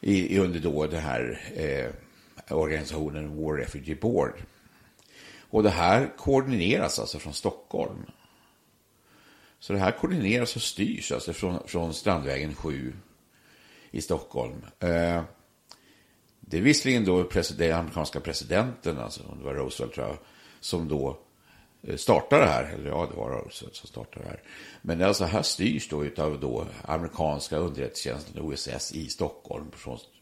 [0.00, 4.32] I, under då den här eh, organisationen War Refugee Board.
[5.50, 8.06] Och det här koordineras alltså från Stockholm.
[9.58, 12.92] Så det här koordineras och styrs alltså från, från Strandvägen 7
[13.90, 14.66] i Stockholm.
[14.80, 15.22] Eh,
[16.48, 17.28] det är visserligen då
[17.58, 20.16] den amerikanska presidenten, alltså det var Roosevelt tror jag,
[20.60, 21.18] som då
[21.82, 22.64] eh, startar det här.
[22.64, 24.42] Eller ja, det var Roosevelt som startade det här.
[24.82, 29.70] Men alltså här styrs då av då amerikanska underrättelsetjänsten OSS i Stockholm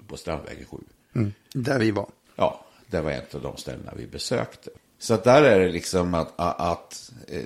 [0.06, 0.76] på Strandvägen 7.
[1.14, 2.08] Mm, där vi var.
[2.36, 4.70] Ja, det var ett av de ställena vi besökte.
[4.98, 7.42] Så att där är det liksom att, att, att eh,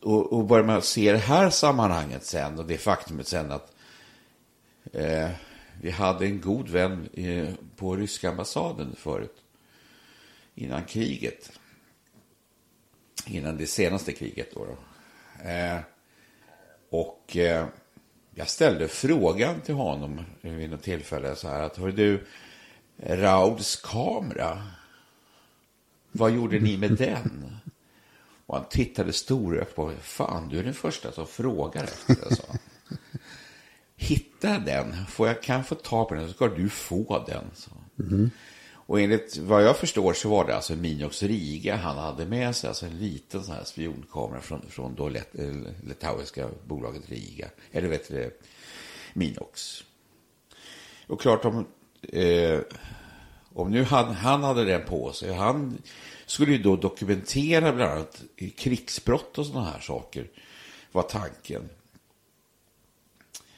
[0.00, 3.72] och, och börjar man se det här sammanhanget sen och det faktumet sen att
[4.92, 5.30] eh,
[5.86, 9.36] vi hade en god vän eh, på ryska ambassaden förut.
[10.54, 11.58] Innan kriget.
[13.26, 14.64] Innan det senaste kriget då.
[14.64, 15.48] då.
[15.48, 15.80] Eh,
[16.90, 17.66] och eh,
[18.34, 22.26] jag ställde frågan till honom vid något tillfälle så här att, hör du,
[22.96, 24.62] Rauds kamera,
[26.12, 27.56] vad gjorde ni med den?
[28.46, 29.96] Och han tittade storögt på mig.
[30.00, 32.44] Fan, du är den första som frågar efter det, sa
[33.96, 37.44] Hitta den, får jag, kan jag få tag på den så ska du få den.
[37.54, 37.70] Så.
[38.00, 38.30] Mm.
[38.86, 42.68] Och enligt vad jag förstår så var det alltså Minox Riga han hade med sig,
[42.68, 45.54] alltså en liten sån här spionkamera från, från då let, eh,
[45.86, 48.38] litauiska bolaget Riga, eller vet du
[49.12, 49.84] Minox.
[51.06, 51.66] Och klart om,
[52.02, 52.60] eh,
[53.52, 55.78] om nu han, han hade den på sig, han
[56.26, 58.22] skulle ju då dokumentera bland annat
[58.56, 60.26] krigsbrott och sådana här saker,
[60.92, 61.68] var tanken.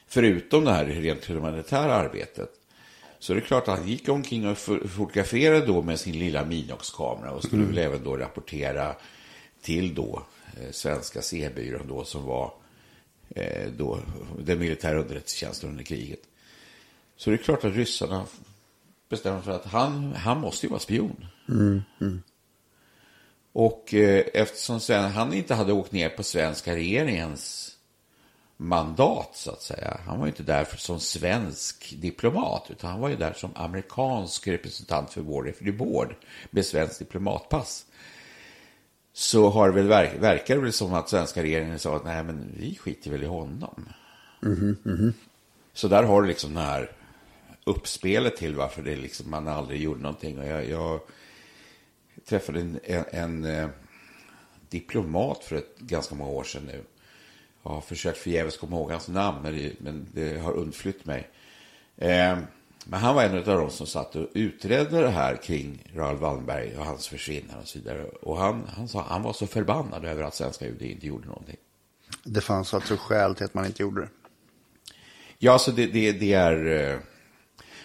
[0.09, 2.49] Förutom det här rent humanitära arbetet.
[3.19, 7.31] Så det är klart att han gick omkring och fotograferade då med sin lilla Minox-kamera
[7.31, 7.75] och skulle mm.
[7.75, 8.95] väl även då rapportera
[9.61, 10.23] till då
[10.57, 12.53] eh, svenska C-byrån då som var
[13.29, 13.99] eh, då
[14.39, 16.21] den militära underrättelsetjänsten under kriget.
[17.15, 18.25] Så det är klart att ryssarna
[19.09, 21.25] bestämmer för att han, han måste ju vara spion.
[21.49, 21.81] Mm.
[22.01, 22.21] Mm.
[23.51, 27.68] Och eh, eftersom sen han inte hade åkt ner på svenska regeringens
[28.61, 29.99] mandat så att säga.
[30.05, 34.47] Han var inte där för, som svensk diplomat utan han var ju där som amerikansk
[34.47, 36.15] representant för War Refugee Board
[36.49, 37.85] med svensk diplomatpass.
[39.13, 42.23] Så har det väl verk, verkar det väl som att svenska regeringen sa att nej
[42.23, 43.89] men vi skiter väl i honom.
[44.43, 45.13] Mm -hmm, mm -hmm.
[45.73, 46.91] Så där har du liksom det här
[47.63, 50.39] uppspelet till varför det liksom, man aldrig gjorde någonting.
[50.39, 50.99] Och jag, jag
[52.25, 53.69] träffade en, en, en eh,
[54.69, 56.83] diplomat för ett ganska många år sedan nu
[57.63, 59.41] jag har försökt förgäves komma ihåg hans namn,
[59.79, 61.29] men det, har undflytt mig.
[61.97, 62.37] Eh,
[62.85, 66.77] men han var en av dem som satt och utredde det här kring Raoul Wallenberg
[66.77, 68.03] och hans försvinnande och så vidare.
[68.03, 71.57] Och han, han sa han var så förbannad över att svenska UD inte gjorde någonting.
[72.23, 74.09] Det fanns alltså skäl till att man inte gjorde det?
[75.37, 76.65] Ja, så det, det, det är...
[76.65, 76.99] Eh,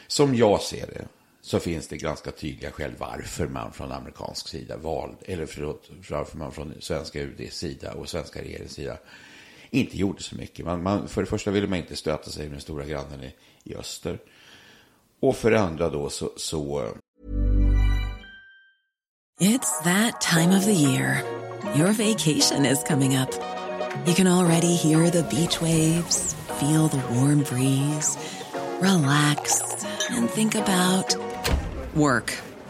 [0.07, 1.05] som jag ser det
[1.41, 6.39] så finns det ganska tydliga skäl varför man från amerikansk sida valde, eller förlåt, varför
[6.39, 8.99] man från svenska UDs sida och svenska regeringens sida
[9.75, 10.65] inte gjorde så mycket.
[10.65, 13.35] Man, man, för det första ville man inte stöta sig med den stora grannen i,
[13.65, 14.19] i öster.
[15.21, 16.89] Och för det andra då så, så...
[19.41, 21.23] It's that time of the year.
[21.77, 23.31] Your vacation is coming up.
[24.07, 28.19] You can already hear the beach waves, feel the warm breeze,
[28.81, 29.63] relax
[30.11, 31.17] and think about
[31.95, 32.33] work.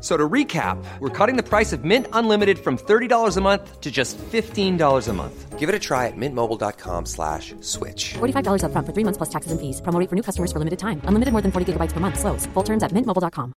[0.00, 3.90] So to recap, we're cutting the price of Mint Unlimited from $30 a month to
[3.90, 5.58] just $15 a month.
[5.58, 8.14] Give it a try at mintmobile.com slash switch.
[8.14, 9.82] $45 upfront for three months plus taxes and fees.
[9.82, 11.02] Promo for new customers for limited time.
[11.04, 12.18] Unlimited more than 40 gigabytes per month.
[12.18, 12.46] Slows.
[12.54, 13.52] Full terms at mintmobile.com.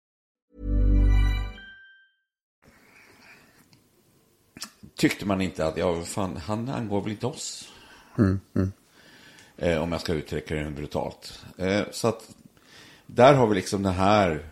[4.95, 7.69] Tyckte man inte att, ja, fan, han angår väl inte oss?
[9.57, 11.45] Eh, om jag ska uttrycka det brutalt.
[11.57, 12.35] Eh, så att
[13.05, 14.50] där har vi liksom det här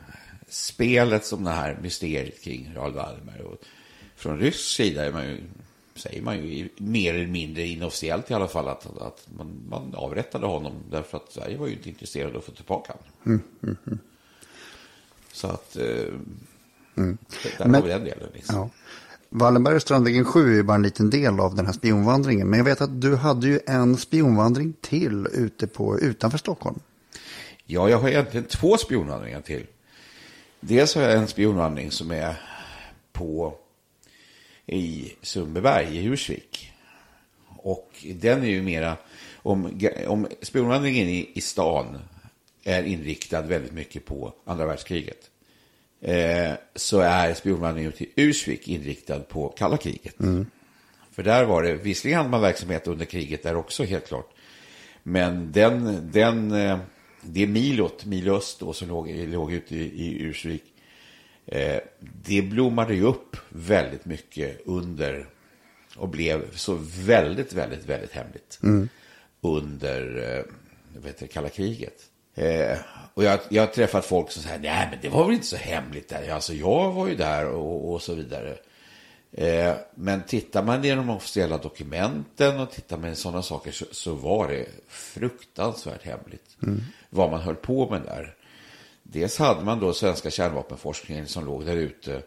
[0.50, 3.42] spelet som det här mysteriet kring Raoul Wallenberg.
[3.42, 3.58] Och
[4.16, 5.38] från rysk sida är man ju,
[5.96, 10.46] säger man ju mer eller mindre inofficiellt i alla fall att, att man, man avrättade
[10.48, 13.42] honom därför att Sverige var ju inte intresserade av att få tillbaka honom.
[15.32, 15.84] Så att, eh,
[16.96, 17.18] där
[17.60, 18.30] Men- har vi den delen.
[18.34, 18.56] Liksom.
[18.56, 18.70] Ja.
[19.30, 22.48] Wallenberg och Strandvägen 7 är ju bara en liten del av den här spionvandringen.
[22.50, 26.80] Men jag vet att du hade ju en spionvandring till ute på, utanför Stockholm.
[27.66, 29.68] Ja, jag har egentligen två spionvandringar till.
[30.60, 32.36] Dels har jag en spionvandring som är
[33.12, 33.58] på
[34.66, 36.74] i Sundbyberg i Djursvik.
[37.48, 38.98] Och den är ju mera,
[39.36, 41.98] om, om spionvandringen i, i stan
[42.64, 45.30] är inriktad väldigt mycket på andra världskriget.
[46.02, 50.16] Eh, så är spionvandringen till Ursvik inriktad på kalla kriget.
[51.12, 54.34] För där var det, visserligen hade man verksamhet under kriget där också helt klart.
[55.04, 56.80] Men den, den, eh,
[57.22, 60.64] det milot, mil öst då, som låg, låg ute i, i Ursvik,
[61.46, 65.28] eh, det blommade ju upp väldigt mycket under
[65.96, 68.60] och blev så väldigt, väldigt, väldigt hemligt
[69.42, 70.54] under eh,
[71.06, 72.10] heter det, kalla kriget.
[72.36, 72.78] Eh,
[73.14, 75.58] och jag, jag har träffat folk som säger, nej men det var väl inte så
[75.58, 76.30] hemligt där.
[76.30, 78.58] Alltså jag var ju där och, och så vidare.
[79.32, 83.86] Eh, men tittar man i de officiella dokumenten och tittar man i sådana saker så,
[83.92, 86.58] så var det fruktansvärt hemligt.
[87.10, 88.36] Vad man höll på med där.
[89.04, 92.24] Dels hade man då svenska kärnvapenforskningen som låg där ute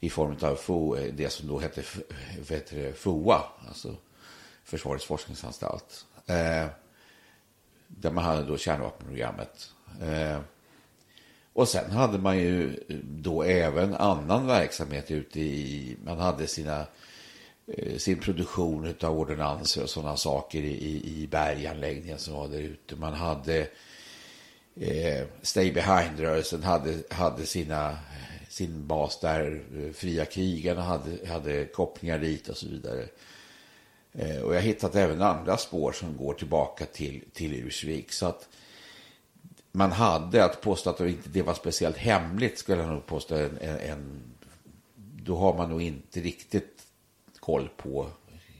[0.00, 3.96] i form av FO, det som då hette, FOA, alltså
[4.64, 6.06] Försvarets forskningsanstalt.
[6.26, 6.66] Eh,
[7.86, 9.70] där man hade då kärnvapenprogrammet.
[10.00, 10.40] Eh,
[11.52, 16.86] och sen hade man ju eh, då även annan verksamhet ute i, man hade sina,
[17.66, 22.96] eh, sin produktion av ordonnanser och sådana saker i, i, berganläggningen som var där ute.
[22.96, 23.68] Man hade
[24.80, 27.98] eh, Stay Behind-rörelsen hade, hade sina,
[28.48, 33.04] sin bas där, eh, Fria krigarna hade, hade kopplingar dit och så vidare.
[34.12, 38.12] Eh, och jag har hittat även andra spår som går tillbaka till, till Ursvik.
[38.12, 38.48] Så att
[39.72, 43.34] man hade att påstå att det inte det var speciellt hemligt skulle jag nog påstå
[43.34, 44.20] en, en, en
[45.24, 46.82] då har man nog inte riktigt
[47.40, 48.08] koll på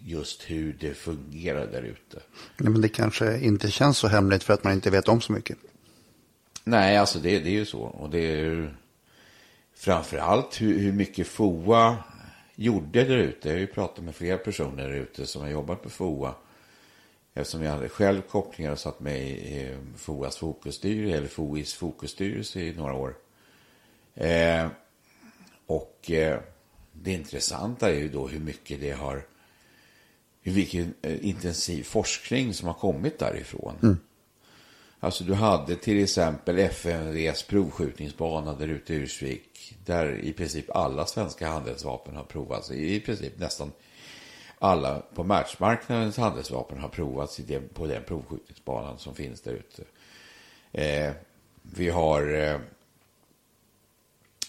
[0.04, 2.20] just hur det fungerar där ute.
[2.56, 5.32] Ja, men det kanske inte känns så hemligt för att man inte vet om så
[5.32, 5.58] mycket.
[6.64, 7.80] Nej, alltså det, det är ju så.
[7.80, 8.68] Och det är ju
[9.74, 11.96] framför allt hur, hur mycket FOA
[12.54, 13.48] gjorde där ute.
[13.48, 16.34] Jag har ju pratat med flera personer där ute som har jobbat på FOA.
[17.34, 22.74] Eftersom jag hade själv kopplingar och satt med i FOAs fokusstyrelse, eller FOIs fokusstyrelse i
[22.74, 23.14] några år.
[24.14, 24.66] Eh,
[25.66, 26.40] och eh,
[26.92, 29.26] det intressanta är ju då hur mycket det har,
[30.40, 33.98] hur vilken eh, intensiv forskning som har kommit därifrån.
[35.00, 39.76] Alltså du hade till exempel FMVs provskjutningsbana där ute i Ursvik.
[39.84, 42.70] Där i princip alla svenska handelsvapen har provats.
[42.70, 43.72] I princip nästan
[44.62, 47.40] alla på matchmarknadens handelsvapen har provats
[47.74, 49.84] på den provskjutningsbanan som finns där ute.
[50.72, 51.12] Eh,
[51.62, 52.58] vi har eh,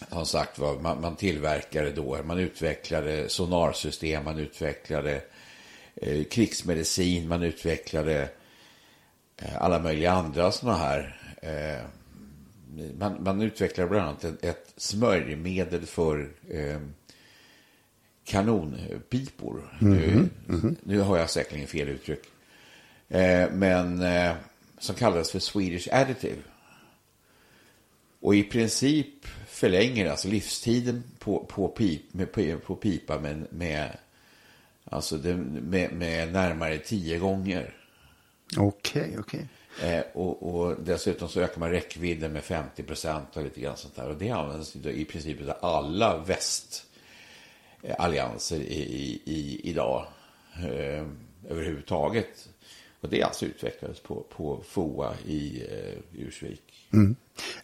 [0.08, 5.22] som sagt var, man, man tillverkade då, man utvecklade sonarsystem, man utvecklade
[5.96, 8.28] eh, krigsmedicin, man utvecklade
[9.36, 11.20] eh, alla möjliga andra sådana här.
[11.42, 11.86] Eh,
[12.98, 16.80] man, man utvecklade bland annat ett, ett smörjmedel för eh,
[18.24, 19.76] kanonpipor.
[19.80, 20.28] Nu,
[20.82, 22.22] nu har jag säkerligen fel uttryck.
[23.08, 24.32] Eh, men eh,
[24.78, 26.42] som kallades för Swedish Additive.
[28.20, 32.32] Och i princip förlänger alltså livstiden på, på, pip, med,
[32.64, 33.96] på, pipa med, med,
[34.84, 37.74] alltså det, med, med närmare tio gånger.
[38.56, 39.48] Okej, okej.
[39.82, 43.96] Eh, och, och dessutom så ökar man räckvidden med 50 procent och lite grann sånt
[43.96, 44.08] där.
[44.08, 46.24] Och det används i princip av alla
[47.88, 50.06] västallianser i, i, i, idag
[50.56, 51.06] eh,
[51.48, 52.48] överhuvudtaget.
[53.00, 56.62] Och det alltså utvecklades på, på FOA i eh, Ursvik.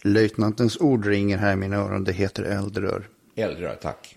[0.03, 2.05] Löjtnantens ord ringer här i mina öron.
[2.05, 3.09] Det heter eldrör.
[3.35, 4.15] Äldre, tack.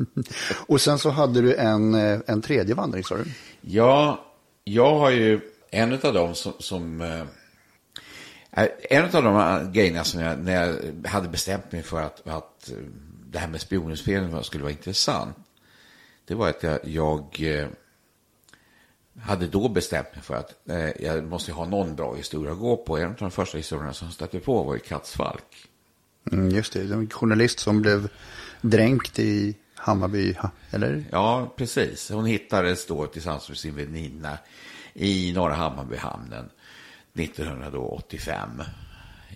[0.66, 3.24] Och sen så hade du en, eh, en tredje vandring, sa du?
[3.60, 4.24] Ja,
[4.64, 6.52] jag har ju en av dem som...
[6.58, 7.22] som eh,
[8.90, 10.76] en av de grejerna som jag, när jag
[11.08, 12.76] hade bestämt mig för att, att eh,
[13.30, 15.36] det här med spioninspelning skulle vara intressant,
[16.24, 17.68] det var att jag, jag eh,
[19.20, 22.76] hade då bestämt mig för att eh, jag måste ha någon bra historia att gå
[22.76, 22.98] på.
[22.98, 25.68] En av de första historierna som stötte på var ju Katzfalk.
[26.32, 28.08] Mm, just det, en journalist som blev
[28.60, 30.34] dränkt i Hammarby,
[30.70, 31.04] eller?
[31.10, 32.10] Ja, precis.
[32.10, 34.38] Hon hittades då tillsammans med sin väninna
[34.94, 36.50] i norra Hammarbyhamnen
[37.14, 38.62] 1985.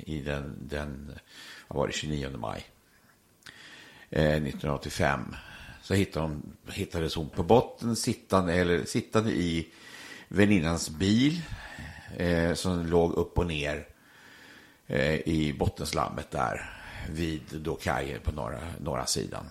[0.06, 1.12] I den, den
[1.68, 2.66] vad var det, 29 maj
[4.10, 5.36] eh, 1985.
[5.82, 9.68] Så hittade hon, hittades hon på botten sittande, eller sittande i
[10.28, 11.42] väninnans bil
[12.16, 13.86] eh, som låg upp och ner
[14.86, 19.44] eh, i bottenslammet där vid då kajen på norra, norra sidan.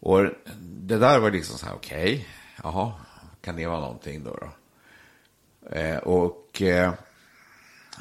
[0.00, 0.26] Och
[0.60, 2.24] det där var liksom så här, okej, okay,
[2.62, 2.92] jaha,
[3.40, 4.38] kan det vara någonting då?
[4.40, 4.50] då?
[5.76, 6.92] Eh, och eh,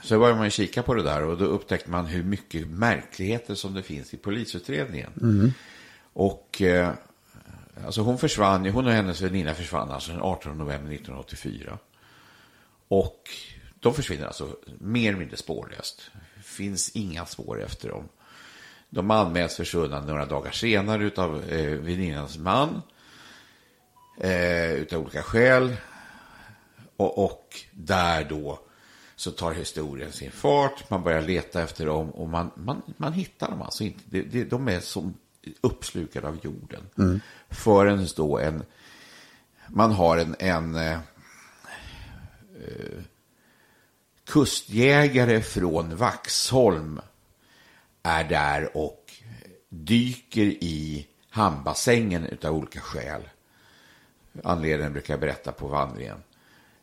[0.03, 3.73] så började man kika på det där och då upptäckte man hur mycket märkligheter som
[3.73, 5.11] det finns i polisutredningen.
[5.21, 5.51] Mm.
[6.19, 6.93] Och eh,
[7.85, 11.77] alltså hon försvann, hon och hennes väninna försvann alltså den 18 november 1984.
[12.87, 13.29] Och
[13.79, 16.11] de försvinner alltså mer eller mindre spårlöst.
[16.35, 18.09] Det finns inga spår efter dem.
[18.89, 22.81] De anmäls försvunna några dagar senare av eh, väninnans man.
[24.17, 25.75] Eh, utav olika skäl.
[26.97, 28.59] Och, och, där då
[29.15, 30.89] så tar historien sin fart.
[30.89, 33.99] Man börjar leta efter dem och man, man, man hittar dem alltså inte.
[34.05, 35.13] De, de, de är som
[35.61, 36.89] uppslukad av jorden.
[36.97, 37.19] Mm.
[37.49, 38.63] Förrän då en,
[39.67, 40.99] man har en, en eh,
[42.67, 42.99] eh,
[44.25, 47.01] kustjägare från Vaxholm
[48.03, 49.13] är där och
[49.69, 53.21] dyker i hamnbassängen av olika skäl.
[54.43, 56.23] Anledningen brukar jag berätta på vandringen.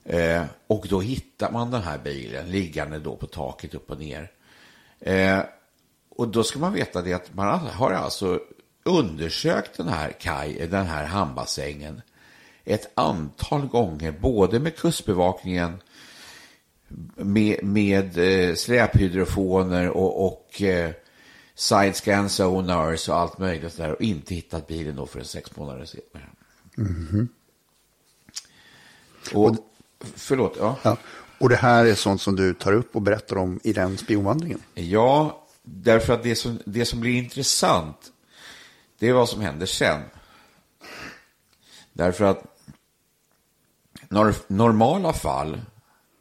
[0.05, 4.31] Eh, och då hittar man den här bilen liggande då på taket upp och ner.
[5.01, 5.41] Eh,
[6.17, 8.41] och då ska man veta det att man har alltså
[8.85, 12.03] undersökt den här kaj, den här hamnbassängen
[12.65, 15.83] ett antal gånger, både med kustbevakningen,
[17.17, 20.91] med, med eh, släphydrofoner och, och eh,
[21.55, 26.29] sidescan sonars och allt möjligt där och inte hittat bilen då för sex månader senare.
[26.79, 27.29] Mm.
[29.35, 29.57] Och,
[30.15, 30.77] förlåt, ja.
[30.83, 30.97] ja.
[31.39, 34.63] Och det här är sånt som du tar upp och berättar om i den spionvandringen?
[34.75, 38.13] Ja, därför att det som, det som blir intressant,
[38.99, 40.03] det är vad som händer sen.
[41.93, 42.45] Därför att
[44.09, 45.61] nor normala fall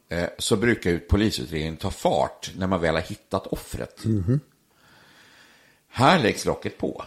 [0.08, 4.04] eh, så brukar ju polisutredningen ta fart när man väl har hittat offret.
[4.04, 4.40] Mm.
[5.88, 7.04] Här läggs locket på.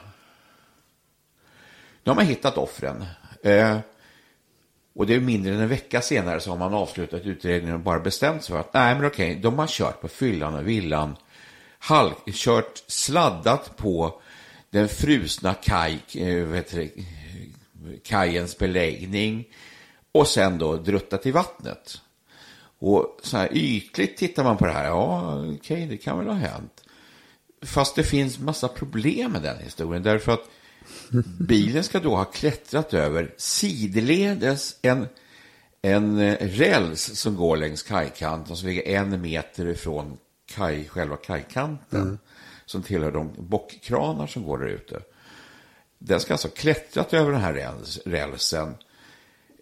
[2.03, 3.05] Nu har man hittat offren.
[3.43, 3.79] Eh,
[4.93, 7.99] och det är mindre än en vecka senare så har man avslutat utredningen och bara
[7.99, 11.15] bestämt sig för att nej men okej, de har kört på fyllan och villan,
[11.79, 14.21] halk, kört sladdat på
[14.69, 16.91] den frusna kaj, eh, vet du,
[18.03, 19.47] kajens beläggning
[20.11, 22.01] och sen då druttat i vattnet.
[22.79, 26.27] Och så här ytligt tittar man på det här, ja okej okay, det kan väl
[26.27, 26.83] ha hänt.
[27.61, 30.49] Fast det finns massa problem med den historien därför att
[31.39, 35.07] bilen ska då ha klättrat över sidledes en,
[35.81, 40.17] en räls som går längs kajkanten som ligger en meter ifrån
[40.49, 42.01] kaj, själva kajkanten.
[42.01, 42.17] Mm.
[42.65, 45.01] Som tillhör de bockkranar som går där ute.
[45.97, 48.75] Den ska alltså ha klättrat över den här räls, rälsen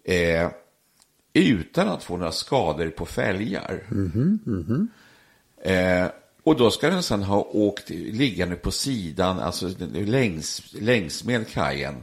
[0.04, 0.48] eh,
[1.32, 3.86] utan att få några skador på fälgar.
[3.90, 4.88] Mm -hmm.
[5.62, 6.10] Eh,
[6.42, 12.02] och då ska den sedan ha åkt liggande på sidan, alltså längs, längs med kajen.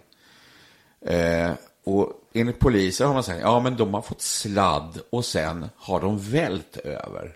[1.02, 1.52] Eh,
[1.84, 6.02] och enligt polisen har man sagt, ja men de har fått sladd och sen har
[6.02, 7.36] de vält över.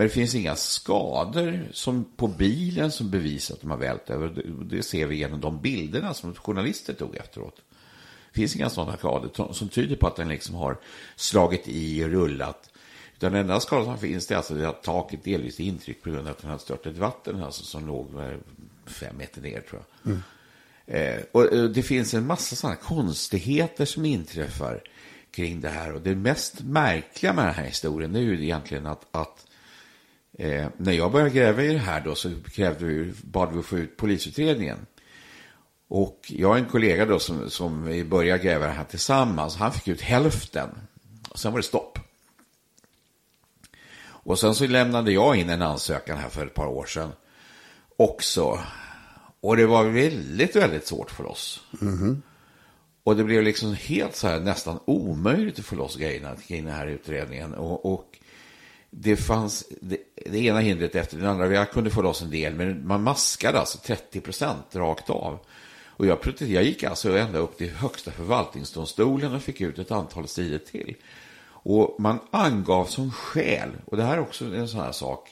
[0.00, 4.42] Men det finns inga skador som på bilen som bevisar att de har vält över.
[4.64, 7.56] Det ser vi genom de bilderna som journalister tog efteråt.
[8.32, 10.76] Det finns inga sådana skador som tyder på att den liksom har
[11.16, 12.70] slagit i och rullat
[13.18, 16.32] den enda skada som finns är alltså att taket delvis är intryckt på grund av
[16.32, 18.08] att den har störtat i vatten alltså, som låg
[18.86, 20.12] fem meter ner tror jag.
[20.12, 20.22] Mm.
[20.86, 24.82] Eh, och eh, det finns en massa sådana konstigheter som inträffar
[25.30, 25.92] kring det här.
[25.92, 29.46] Och det mest märkliga med den här historien är ju egentligen att, att
[30.40, 33.66] eh, när jag började gräva i det här då så krävde vi, bad vi att
[33.66, 34.86] få ut polisutredningen.
[35.88, 39.56] Och jag har en kollega då som, som vi började gräva det här tillsammans.
[39.56, 40.68] Han fick ut hälften.
[41.30, 41.98] Och sen var det stopp.
[44.02, 47.12] Och sen så lämnade jag in en ansökan här för ett par år sedan
[47.96, 48.60] också.
[49.40, 51.60] Och det var väldigt, väldigt svårt för oss.
[51.80, 52.22] Mm.
[53.02, 56.74] Och det blev liksom helt så här nästan omöjligt att få loss grejerna kring den
[56.74, 57.54] här utredningen.
[57.54, 58.18] Och, och
[58.90, 61.46] det fanns det, det, ena hindret efter det andra.
[61.46, 65.38] Jag kunde få loss en del, men man maskade alltså 30 procent rakt av.
[65.84, 70.28] Och jag, jag gick alltså ända upp till högsta förvaltningsdomstolen och fick ut ett antal
[70.28, 70.96] sidor till.
[71.62, 75.28] Och man angav som skäl, och det här är också en sån här sak,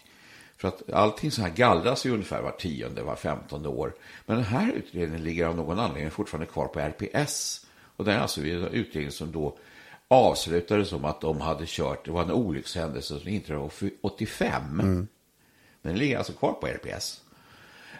[0.57, 3.95] för att allting så här gallras ju ungefär var tionde, var femtonde år.
[4.27, 7.67] Men den här utredningen ligger av någon anledning fortfarande kvar på RPS.
[7.97, 9.59] Och det är alltså en utredning som då
[10.09, 14.63] avslutades som att de hade kört, det var en olyckshändelse som inträffade 85.
[14.81, 15.09] Mm.
[15.83, 17.21] Men den ligger alltså kvar på RPS.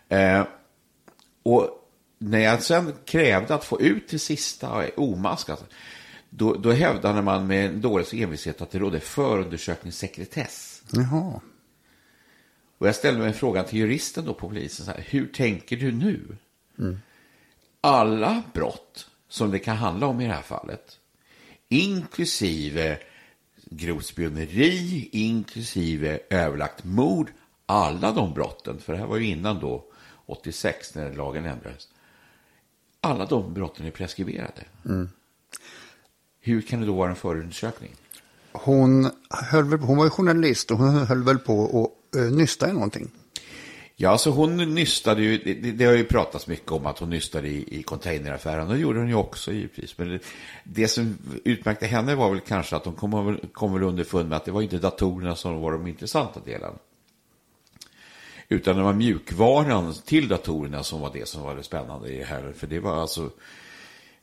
[0.09, 0.45] Eh,
[1.43, 1.89] och
[2.19, 5.65] när jag sen krävde att få ut det sista omaskat,
[6.31, 10.83] då, då hävdade man med dålig envishet att det rådde förundersökningssekretess.
[10.93, 11.41] Jaha.
[12.79, 15.93] Och jag ställde mig frågan till juristen då på polisen, så här, hur tänker du
[15.93, 16.37] nu?
[16.79, 16.99] Mm.
[17.81, 20.98] Alla brott som det kan handla om i det här fallet,
[21.69, 22.99] inklusive
[23.71, 27.31] grovt spioneri, inklusive överlagt mord,
[27.67, 29.85] alla de brotten, för det här var ju innan då
[30.27, 31.89] 86 när lagen ändrades,
[33.01, 34.65] alla de brotten är preskriberade.
[34.85, 35.09] Mm.
[36.41, 37.95] Hur kan det då vara en förundersökning?
[38.53, 41.65] Hon, höll väl, hon var ju journalist och hon höll väl på
[42.15, 43.11] att uh, nysta i någonting.
[44.01, 47.49] Ja, alltså hon nystade ju, det, det, har ju pratats mycket om att hon nystade
[47.49, 48.69] i, i containeraffären.
[48.69, 49.99] Det gjorde hon ju också givetvis.
[49.99, 50.21] Men det,
[50.65, 54.45] det som utmärkte henne var väl kanske att hon kom, kom väl underfund med att
[54.45, 56.79] det var inte datorerna som var de intressanta delarna.
[58.49, 62.25] Utan det var mjukvaran till datorerna som var det som var det spännande i det
[62.25, 62.53] här.
[62.57, 63.31] För det var alltså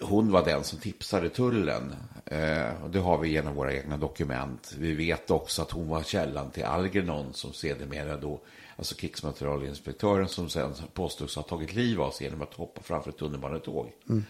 [0.01, 1.95] hon var den som tipsade tullen.
[2.25, 4.75] Eh, och det har vi genom våra egna dokument.
[4.77, 8.41] Vi vet också att hon var källan till Algernon som sedermera då,
[8.75, 13.17] alltså krigsmaterielinspektören som sen påstods ha tagit liv av sig genom att hoppa framför ett
[13.17, 13.91] tunnelbanetåg.
[14.09, 14.25] Mm.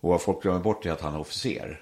[0.00, 1.80] Och vad folk glömmer bort är att han är officer.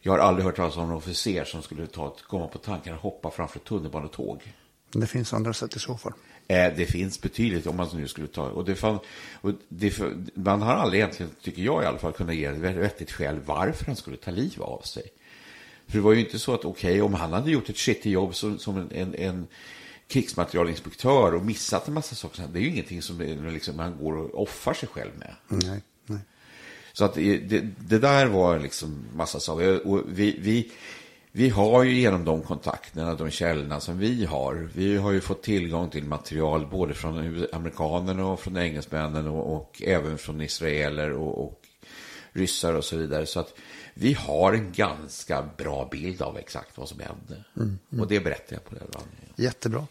[0.00, 3.00] Jag har aldrig hört talas om en officer som skulle ta, komma på tanken att
[3.00, 4.54] hoppa framför ett tunnelbanetåg.
[4.92, 6.12] Det finns andra sätt i så fall.
[6.48, 8.42] Eh, det finns betydligt om man nu skulle ta.
[8.42, 8.98] Och det, fann,
[9.40, 9.98] och det
[10.34, 13.86] man har aldrig egentligen, tycker jag i alla fall, kunnat ge ett vettigt skäl varför
[13.86, 15.02] han skulle ta liv av sig.
[15.86, 18.10] För det var ju inte så att, okej, okay, om han hade gjort ett shitty
[18.10, 19.46] jobb som, som en, en, en
[20.08, 23.18] krigsmaterielinspektör och missat en massa saker, det är ju ingenting som
[23.52, 25.34] liksom, man går och offar sig själv med.
[25.48, 26.20] Nej, nej.
[26.92, 29.86] Så att det, det där var liksom massa saker.
[29.86, 30.72] Och vi, vi,
[31.36, 35.42] vi har ju genom de kontakterna, de källorna som vi har, vi har ju fått
[35.42, 41.44] tillgång till material både från amerikanerna och från engelsmännen och, och även från israeler och,
[41.44, 41.60] och,
[42.32, 43.26] ryssar och så vidare.
[43.26, 43.54] Så att
[43.94, 47.44] vi har en ganska bra bild av exakt vad som hände.
[47.56, 48.02] Mm, mm.
[48.02, 49.42] Och det berättar jag på det.
[49.42, 49.86] Jättebra.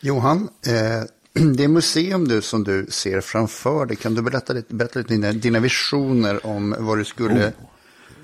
[0.00, 4.98] Johan, eh, det museum du som du ser framför dig, kan du berätta lite, berätta
[4.98, 7.52] lite dina, dina visioner om vad du skulle...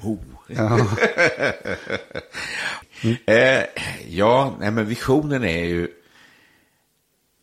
[0.03, 0.11] Oh.
[0.11, 0.36] Oh.
[0.47, 0.89] Ja,
[3.03, 3.17] mm.
[3.27, 3.65] eh,
[4.09, 5.89] ja nej, men visionen är ju...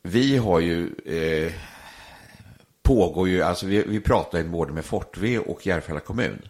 [0.02, 0.90] Vi har ju...
[1.06, 1.54] Eh,
[2.82, 6.42] pågår ju, alltså vi, vi pratar både med Fortve och Järfälla kommun.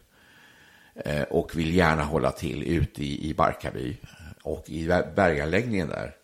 [0.96, 3.98] Eh, och vill gärna hålla till ute i, i Barkarby
[4.44, 6.16] och i berganläggningen där.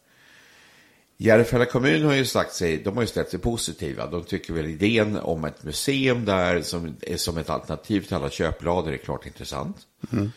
[1.22, 4.08] Järfälla kommun har ju sagt sig, de har ju ställt sig positiva.
[4.08, 8.92] De tycker väl idén om ett museum där som, som ett alternativ till alla köplader
[8.92, 9.78] är klart intressant.
[10.12, 10.32] Mm.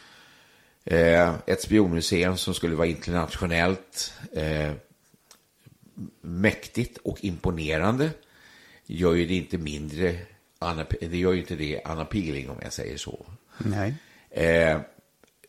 [0.84, 4.72] Eh, ett spionmuseum som skulle vara internationellt eh,
[6.20, 8.10] mäktigt och imponerande
[8.86, 10.18] gör ju det inte mindre,
[11.00, 13.26] det gör ju inte det unappealing om jag säger så.
[13.58, 13.94] Nej.
[14.30, 14.80] Eh,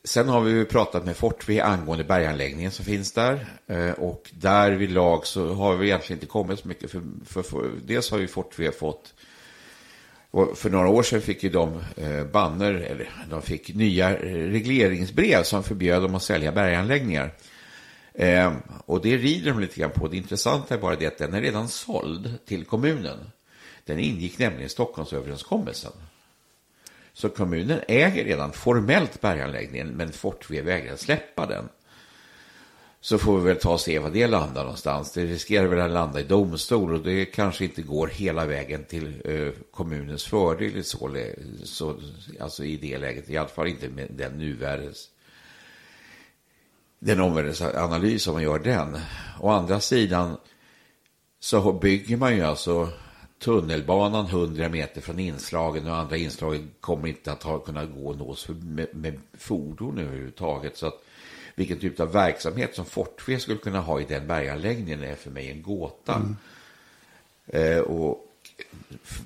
[0.04, 3.46] sen har vi pratat med Fortvi angående berganläggningen som finns där.
[3.68, 6.92] Eh, och där vid lag så har vi egentligen inte kommit så mycket.
[6.92, 9.14] För, för, för dels har ju Fortvi fått
[10.32, 14.50] och för några år sedan fick ju de eh, banner, eller de fick nya eh,
[14.52, 17.32] regleringsbrev som förbjöd dem att sälja berganläggningar.
[18.86, 20.08] Och det rider de lite grann på.
[20.08, 23.18] Det intressanta är bara det att den är redan såld till kommunen.
[23.86, 25.92] Den ingick nämligen i Stockholmsöverenskommelsen.
[27.14, 31.70] Så kommunen äger redan formellt berganläggningen, men Fortve vägrar släppa den.
[33.02, 35.12] Så får vi väl ta och se vad det landar någonstans.
[35.12, 39.22] Det riskerar väl att landa i domstol och det kanske inte går hela vägen till
[39.26, 41.16] eh, kommunens fördel så,
[41.64, 42.00] så,
[42.40, 43.30] alltså i det läget.
[43.30, 45.10] I alla fall inte med den nuvärdes
[47.04, 48.98] den omvärldsanalys om man gör den.
[49.40, 50.38] Å andra sidan
[51.40, 52.90] så bygger man ju alltså
[53.44, 58.18] tunnelbanan 100 meter från inslagen och andra inslagen kommer inte att ha, kunna gå och
[58.18, 60.78] nås med, med fordon överhuvudtaget.
[60.78, 61.04] Så att
[61.56, 65.52] vilken typ av verksamhet som Fortve skulle kunna ha i den berganläggningen är för mig
[65.52, 66.16] en gåta.
[66.16, 66.36] Mm.
[67.48, 68.28] Eh, och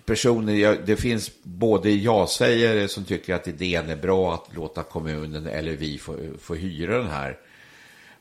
[0.05, 5.75] personer, det finns både ja-sägare som tycker att idén är bra att låta kommunen eller
[5.75, 7.37] vi få, få hyra den här.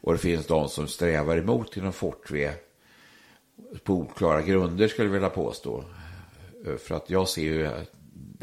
[0.01, 2.55] Och det finns de som strävar emot inom Fortve
[3.85, 5.85] på oklara grunder skulle jag vilja påstå.
[6.79, 7.71] För att jag ser ju,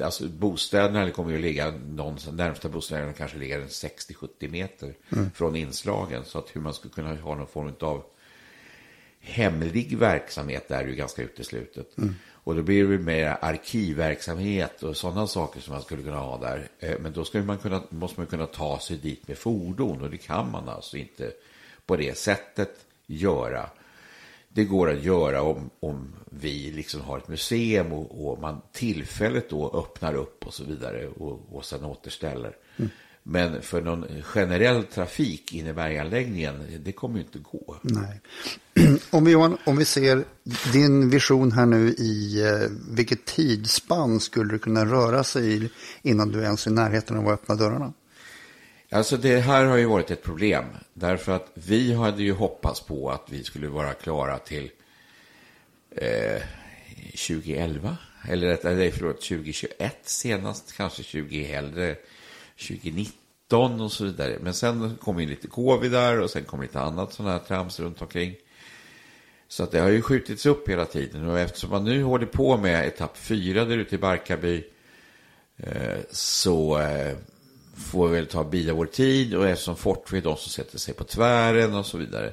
[0.03, 5.31] alltså bostäderna kommer ju att ligga, någonstans, närmsta bostäderna kanske ligger 60-70 meter mm.
[5.31, 6.25] från inslagen.
[6.25, 8.03] Så att hur man skulle kunna ha någon form av
[9.23, 11.97] hemlig verksamhet där är ju ganska uteslutet.
[11.97, 12.15] Mm.
[12.31, 16.67] Och då blir det mer arkivverksamhet och sådana saker som man skulle kunna ha där.
[16.79, 20.17] Eh, men då man kunna, måste man kunna ta sig dit med fordon och det
[20.17, 21.31] kan man alltså inte
[21.85, 23.69] på det sättet göra.
[24.53, 29.49] Det går att göra om, om vi liksom har ett museum och, och man tillfälligt
[29.49, 32.55] då öppnar upp och så vidare och, och sen återställer.
[32.77, 32.89] Mm.
[33.23, 37.75] Men för någon generell trafik in i berganläggningen, det kommer ju inte gå.
[37.81, 38.21] Nej.
[39.11, 39.35] Om vi,
[39.65, 40.23] om vi ser
[40.73, 45.69] din vision här nu i eh, vilket tidsspann skulle du kunna röra sig i
[46.01, 47.93] innan du ens är i närheten av att öppna dörrarna?
[48.93, 50.65] Alltså det här har ju varit ett problem.
[50.93, 54.71] Därför att vi hade ju hoppats på att vi skulle vara klara till
[55.91, 56.41] eh,
[57.05, 57.97] 2011.
[58.29, 61.95] Eller, rättare förlåt, 2021 senast, kanske 20 hellre
[62.67, 64.37] 2019 och så vidare.
[64.41, 67.79] Men sen kom ju lite covid där och sen kom lite annat sådana här trams
[67.79, 68.35] runt omkring.
[69.47, 72.57] Så att det har ju skjutits upp hela tiden och eftersom man nu håller på
[72.57, 74.63] med etapp fyra där ute i Barkarby
[75.57, 77.17] eh, så eh,
[77.73, 80.93] får vi väl ta bida vår tid och eftersom Fortve är de som sätter sig
[80.93, 82.31] på tvären och så vidare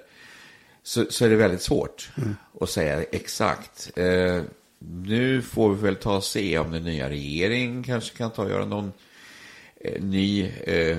[0.82, 2.36] så, så är det väldigt svårt mm.
[2.60, 3.90] att säga exakt.
[3.96, 4.42] Eh,
[4.78, 8.50] nu får vi väl ta och se om den nya regeringen kanske kan ta och
[8.50, 8.92] göra någon
[9.80, 10.98] eh, ny eh,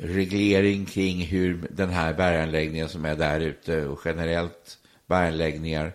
[0.00, 5.92] reglering kring hur den här berganläggningen som är där ute och generellt berganläggningar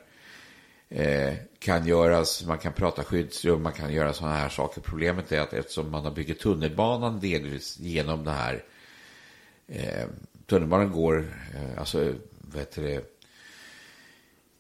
[0.90, 2.46] eh, kan göras.
[2.46, 4.82] Man kan prata skyddsrum, man kan göra sådana här saker.
[4.82, 8.64] Problemet är att eftersom man har byggt tunnelbanan delvis genom det här.
[9.68, 10.08] Eh,
[10.46, 11.18] tunnelbanan går,
[11.56, 13.02] eh, alltså, vad heter det,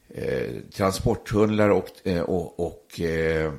[0.09, 3.53] eh, transporttunnlar och, eh, och, och eh,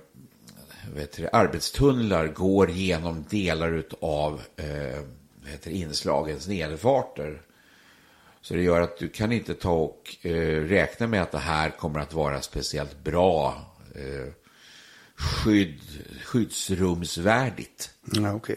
[0.94, 5.02] vet det, arbetstunnlar går genom delar av eh,
[5.64, 7.42] inslagens nedfarter.
[8.42, 11.70] Så det gör att du kan inte ta och eh, räkna med att det här
[11.70, 13.64] kommer att vara speciellt bra
[13.94, 14.32] eh,
[15.14, 15.80] skydd,
[16.24, 17.90] skyddsrumsvärdigt.
[18.12, 18.56] Ja, okay.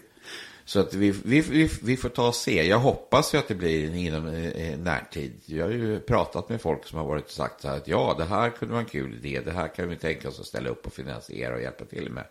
[0.66, 2.68] Så att vi, vi, vi, vi, får ta och se.
[2.68, 5.34] Jag hoppas ju att det blir inom eh, närtid.
[5.46, 8.16] Jag har ju pratat med folk som har varit och sagt så här att ja,
[8.18, 9.42] det här kunde vara en kul idé.
[9.46, 12.26] Det här kan vi tänka oss att ställa upp och finansiera och hjälpa till med.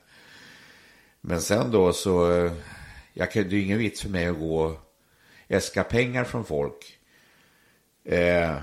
[1.20, 2.52] Men sen då så, eh,
[3.12, 4.78] jag kan, det är ju ingen vits för mig att gå och
[5.48, 6.98] äska pengar från folk
[8.04, 8.56] eh,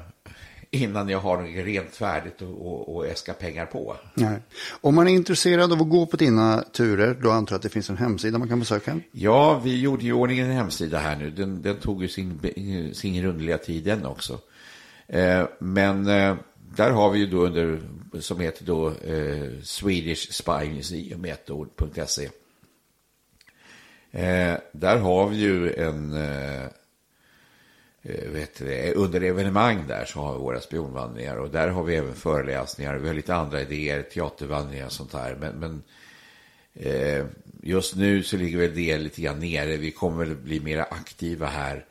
[0.72, 3.96] innan jag har något rent färdigt och, äska pengar på.
[4.14, 4.40] Nej.
[4.82, 7.70] Om man är intresserad av att gå på dina turer, då antar jag att det
[7.70, 9.00] finns en hemsida man kan besöka?
[9.12, 11.30] Ja, vi gjorde i ordning en hemsida här nu.
[11.30, 12.40] Den, den tog ju sin,
[12.94, 14.40] sin rundliga tid den också.
[15.08, 16.36] Eh, men eh,
[16.76, 17.80] där har vi ju då under,
[18.20, 22.30] som heter då eh, Swedish Spy Museum, ett ord.se.
[24.12, 26.68] Eh, där har vi ju en Eh,
[28.02, 31.96] Eh, vet det, under evenemang där så har vi våra spionvandringar och där har vi
[31.96, 32.96] även föreläsningar.
[32.96, 35.38] Vi har lite andra idéer, teatervandringar och sånt här.
[35.40, 35.84] Men, men
[36.74, 37.26] eh,
[37.62, 39.78] just nu så ligger väl det lite grann nere.
[39.78, 41.86] Vi kommer väl bli mer aktiva här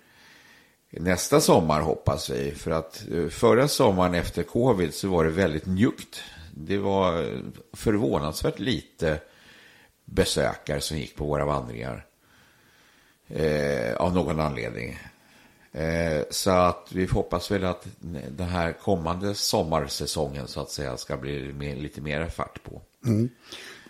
[0.90, 2.50] nästa sommar hoppas vi.
[2.50, 6.22] För att eh, förra sommaren efter covid så var det väldigt njukt.
[6.54, 7.38] Det var eh,
[7.72, 9.20] förvånansvärt lite
[10.04, 12.06] besökare som gick på våra vandringar.
[13.28, 14.98] Eh, av någon anledning.
[15.78, 17.86] Eh, så att vi hoppas väl att
[18.30, 22.82] den här kommande sommarsäsongen så att säga ska bli mer, lite mer fart på.
[23.06, 23.28] Mm.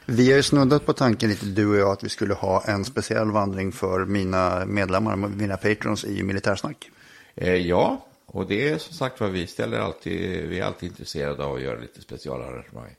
[0.07, 2.85] Vi har ju snuddat på tanken lite du och jag att vi skulle ha en
[2.85, 6.91] speciell vandring för mina medlemmar, mina patrons i militärsnack.
[7.35, 11.45] Eh, ja, och det är som sagt vad vi ställer alltid, vi är alltid intresserade
[11.45, 12.95] av att göra lite specialarrangemang.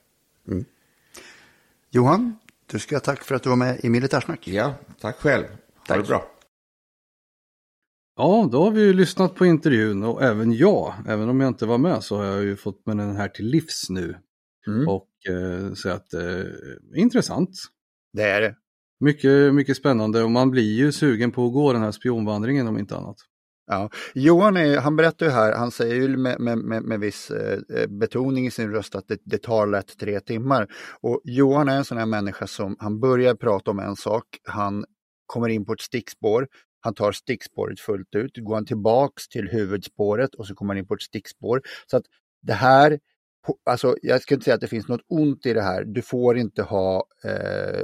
[0.48, 0.64] Mm.
[1.90, 4.48] Johan, du ska ha tack för att du var med i militärsnack.
[4.48, 5.44] Ja, tack själv.
[5.88, 6.26] Ha det bra.
[8.20, 11.66] Ja, då har vi ju lyssnat på intervjun och även jag, även om jag inte
[11.66, 14.16] var med så har jag ju fått med den här till livs nu.
[14.66, 14.88] Mm.
[14.88, 16.44] Och eh, så att eh,
[16.94, 17.50] intressant.
[18.12, 18.54] Det är det.
[19.00, 22.78] Mycket, mycket spännande och man blir ju sugen på att gå den här spionvandringen om
[22.78, 23.16] inte annat.
[23.66, 23.90] Ja.
[24.14, 27.86] Johan är, han berättar ju här, han säger ju med, med, med, med viss eh,
[27.88, 30.66] betoning i sin röst att det, det, tar lätt tre timmar.
[31.00, 34.84] Och Johan är en sån här människa som, han börjar prata om en sak, han
[35.26, 36.46] kommer in på ett stickspår,
[36.80, 40.86] han tar stickspåret fullt ut, går han tillbaks till huvudspåret och så kommer han in
[40.86, 41.62] på ett stickspår.
[41.86, 42.04] Så att
[42.42, 42.98] det här
[43.64, 45.84] Alltså, jag ska inte säga att det finns något ont i det här.
[45.84, 47.80] Du får inte ha eh,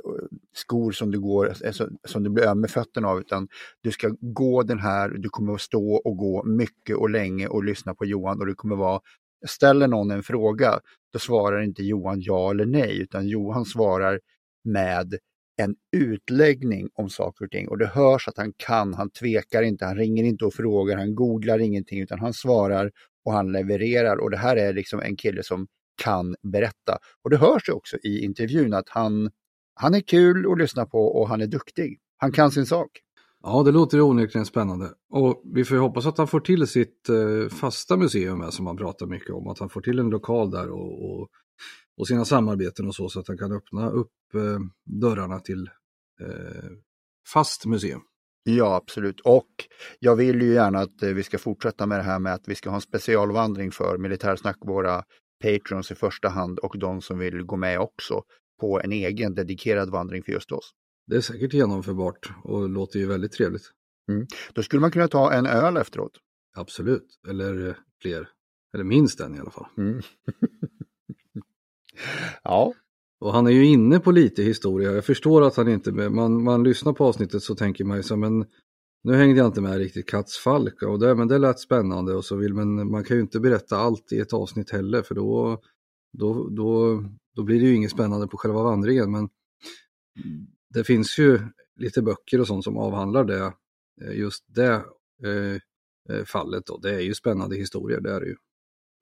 [0.55, 3.49] skor som du, går, alltså, som du blir öm med fötterna av, utan
[3.81, 7.65] du ska gå den här, du kommer att stå och gå mycket och länge och
[7.65, 9.01] lyssna på Johan och du kommer vara,
[9.47, 10.81] ställer någon en fråga,
[11.13, 14.21] då svarar inte Johan ja eller nej, utan Johan svarar
[14.65, 15.15] med
[15.57, 19.85] en utläggning om saker och ting och det hörs att han kan, han tvekar inte,
[19.85, 22.91] han ringer inte och frågar, han googlar ingenting utan han svarar
[23.25, 25.67] och han levererar och det här är liksom en kille som
[26.03, 26.99] kan berätta.
[27.25, 29.31] Och det hörs också i intervjun att han,
[29.75, 31.99] han är kul att lyssna på och han är duktig.
[32.17, 32.89] Han kan sin sak.
[33.43, 34.91] Ja, det låter onekligen spännande.
[35.11, 38.77] Och vi får hoppas att han får till sitt eh, fasta museum här, som han
[38.77, 39.49] pratar mycket om.
[39.49, 41.29] Att han får till en lokal där och, och,
[41.97, 44.59] och sina samarbeten och så, så att han kan öppna upp eh,
[45.01, 45.71] dörrarna till
[46.21, 46.71] eh,
[47.33, 48.01] fast museum.
[48.49, 49.21] Ja, absolut.
[49.21, 49.49] Och
[49.99, 52.55] jag vill ju gärna att eh, vi ska fortsätta med det här med att vi
[52.55, 55.05] ska ha en specialvandring för militärsnack, våra
[55.43, 58.23] patrons i första hand och de som vill gå med också
[58.61, 60.71] på en egen dedikerad vandring för just oss.
[61.07, 63.71] Det är säkert genomförbart och låter ju väldigt trevligt.
[64.11, 64.27] Mm.
[64.53, 66.13] Då skulle man kunna ta en öl efteråt.
[66.57, 68.29] Absolut, eller eh, fler.
[68.75, 69.67] Eller minst en i alla fall.
[69.79, 70.01] Mm.
[72.43, 72.73] ja,
[73.21, 74.93] och han är ju inne på lite historia.
[74.93, 78.17] Jag förstår att han inte, man, man lyssnar på avsnittet så tänker man ju så
[78.17, 78.45] men
[79.05, 82.25] nu hängde jag inte med riktigt Katz Falk och det, men det lät spännande och
[82.25, 85.61] så vill men man kan ju inte berätta allt i ett avsnitt heller för då,
[86.19, 87.03] då, då,
[87.37, 89.11] då blir det ju inget spännande på själva vandringen.
[89.11, 89.29] Men
[90.75, 91.41] det finns ju
[91.77, 93.53] lite böcker och sånt som avhandlar det,
[94.03, 94.85] eh, just det
[95.25, 95.55] eh,
[96.17, 98.37] eh fallet och det är ju spännande historier, det är det ju.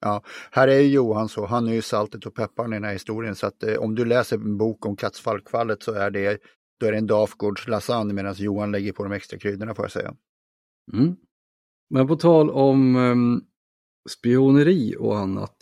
[0.05, 3.35] Ja, här är Johan så, han är ju saltet och pepparn i den här historien
[3.35, 6.39] så att eh, om du läser en bok om Katzfalk-fallet så är det,
[6.81, 9.93] då är det en Dafgårds lasagne medan Johan lägger på de extra kryddorna får jag
[9.93, 10.15] säga.
[10.93, 11.17] Mm.
[11.91, 13.45] Men på tal om um,
[14.11, 15.57] spioneri och annat,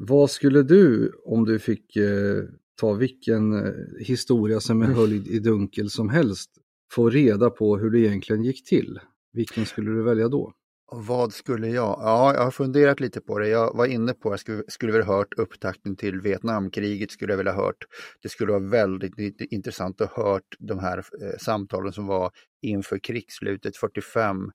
[0.00, 2.44] vad skulle du om du fick uh,
[2.80, 6.50] ta vilken uh, historia som är höljd i dunkel som helst
[6.92, 9.00] få reda på hur det egentligen gick till?
[9.32, 10.52] Vilken skulle du välja då?
[10.92, 11.98] Vad skulle jag?
[12.02, 13.48] Ja, jag har funderat lite på det.
[13.48, 17.10] Jag var inne på att jag skulle, skulle vilja hört upptakten till Vietnamkriget.
[17.10, 17.84] skulle jag vilja hört.
[18.22, 22.30] Det skulle vara väldigt intressant att hört de här eh, samtalen som var
[22.62, 24.50] inför krigsslutet 45.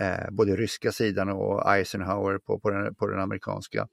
[0.00, 3.88] Eh, både ryska sidan och Eisenhower på, på, den, på den amerikanska.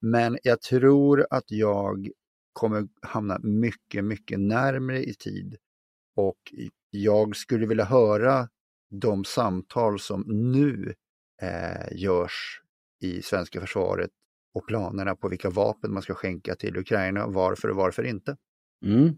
[0.00, 2.08] Men jag tror att jag
[2.52, 5.56] kommer hamna mycket, mycket närmre i tid.
[6.16, 6.38] Och
[6.90, 8.48] jag skulle vilja höra
[8.90, 10.94] de samtal som nu
[11.42, 12.60] eh, görs
[13.00, 14.10] i svenska försvaret
[14.54, 18.36] och planerna på vilka vapen man ska skänka till Ukraina, varför och varför inte.
[18.84, 19.16] Mm.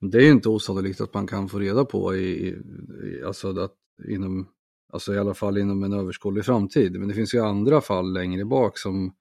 [0.00, 3.74] Det är inte osannolikt att man kan få reda på i, i, alltså att
[4.08, 4.48] inom,
[4.92, 6.98] alltså i alla fall inom en överskådlig framtid.
[6.98, 9.14] Men det finns ju andra fall längre bak som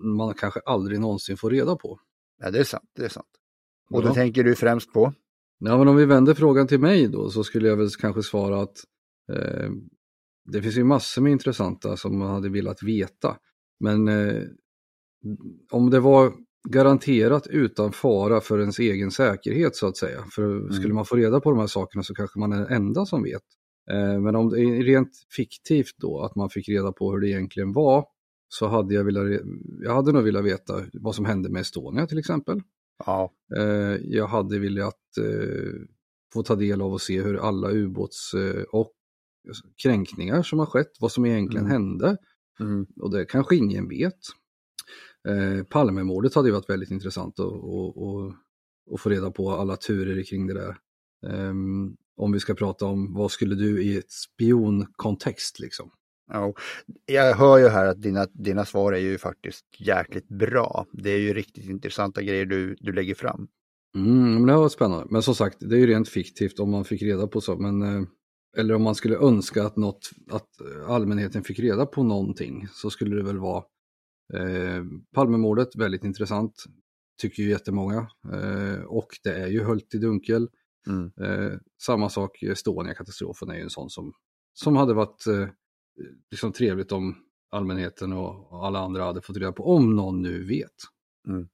[0.00, 2.00] man kanske aldrig någonsin får reda på.
[2.38, 2.90] Ja, det är sant.
[2.96, 3.26] Det är sant.
[3.90, 4.08] Och ja.
[4.08, 5.12] då tänker du främst på?
[5.58, 8.60] Ja, men om vi vänder frågan till mig då så skulle jag väl kanske svara
[8.62, 8.76] att
[9.32, 9.70] eh,
[10.46, 13.36] det finns ju massor med intressanta som man hade velat veta.
[13.80, 14.42] Men eh,
[15.70, 16.32] om det var
[16.68, 20.24] garanterat utan fara för ens egen säkerhet så att säga.
[20.30, 20.72] För mm.
[20.72, 23.22] skulle man få reda på de här sakerna så kanske man är den enda som
[23.22, 23.42] vet.
[23.90, 27.28] Eh, men om det är rent fiktivt då, att man fick reda på hur det
[27.28, 28.04] egentligen var,
[28.48, 29.40] så hade jag velat,
[29.82, 32.60] jag hade nog velat veta vad som hände med Estonia till exempel.
[33.06, 33.32] Ja.
[33.56, 35.72] Eh, jag hade velat eh,
[36.32, 38.92] få ta del av och se hur alla ubåts eh, och
[39.82, 41.72] kränkningar som har skett, vad som egentligen mm.
[41.72, 42.16] hände.
[42.60, 42.86] Mm.
[43.00, 44.18] Och det kanske ingen vet.
[45.28, 48.34] Eh, Palmemordet hade ju varit väldigt intressant att, att, att,
[48.94, 50.76] att få reda på alla turer kring det där.
[51.26, 55.90] Um, om vi ska prata om vad skulle du i ett spionkontext liksom?
[56.32, 56.54] Ja,
[57.06, 60.86] jag hör ju här att dina, dina svar är ju faktiskt jäkligt bra.
[60.92, 63.48] Det är ju riktigt intressanta grejer du, du lägger fram.
[63.94, 65.06] Mm, men det var spännande.
[65.10, 67.56] Men som sagt, det är ju rent fiktivt om man fick reda på så.
[67.56, 68.08] Men eh,
[68.56, 70.48] eller om man skulle önska att, något, att
[70.86, 73.64] allmänheten fick reda på någonting så skulle det väl vara
[74.34, 74.84] eh,
[75.14, 76.64] Palmemordet, väldigt intressant,
[77.20, 78.08] tycker ju jättemånga.
[78.32, 80.48] Eh, och det är ju höljt i dunkel.
[80.86, 81.12] Mm.
[81.20, 84.12] Eh, samma sak, Estonia-katastrofen är ju en sån som,
[84.54, 85.48] som hade varit eh,
[86.30, 87.16] liksom trevligt om
[87.50, 90.74] allmänheten och alla andra hade fått reda på, om någon nu vet.
[91.28, 91.48] Mm.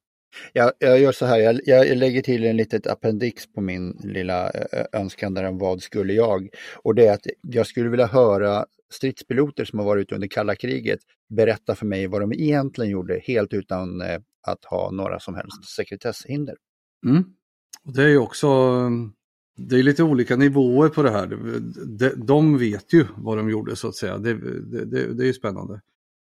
[0.53, 4.53] Jag, jag gör så här, jag, jag lägger till en litet appendix på min lilla
[4.93, 6.49] önskan där om vad skulle jag?
[6.83, 10.55] Och det är att jag skulle vilja höra stridspiloter som har varit ute under kalla
[10.55, 11.01] kriget
[11.37, 15.65] berätta för mig vad de egentligen gjorde helt utan eh, att ha några som helst
[15.77, 16.57] sekretesshinder.
[17.07, 17.25] Mm.
[17.85, 18.49] Och det är ju också,
[19.57, 21.27] det är lite olika nivåer på det här.
[21.99, 24.19] De, de vet ju vad de gjorde så att säga.
[24.19, 25.81] Det, det, det, det är ju spännande.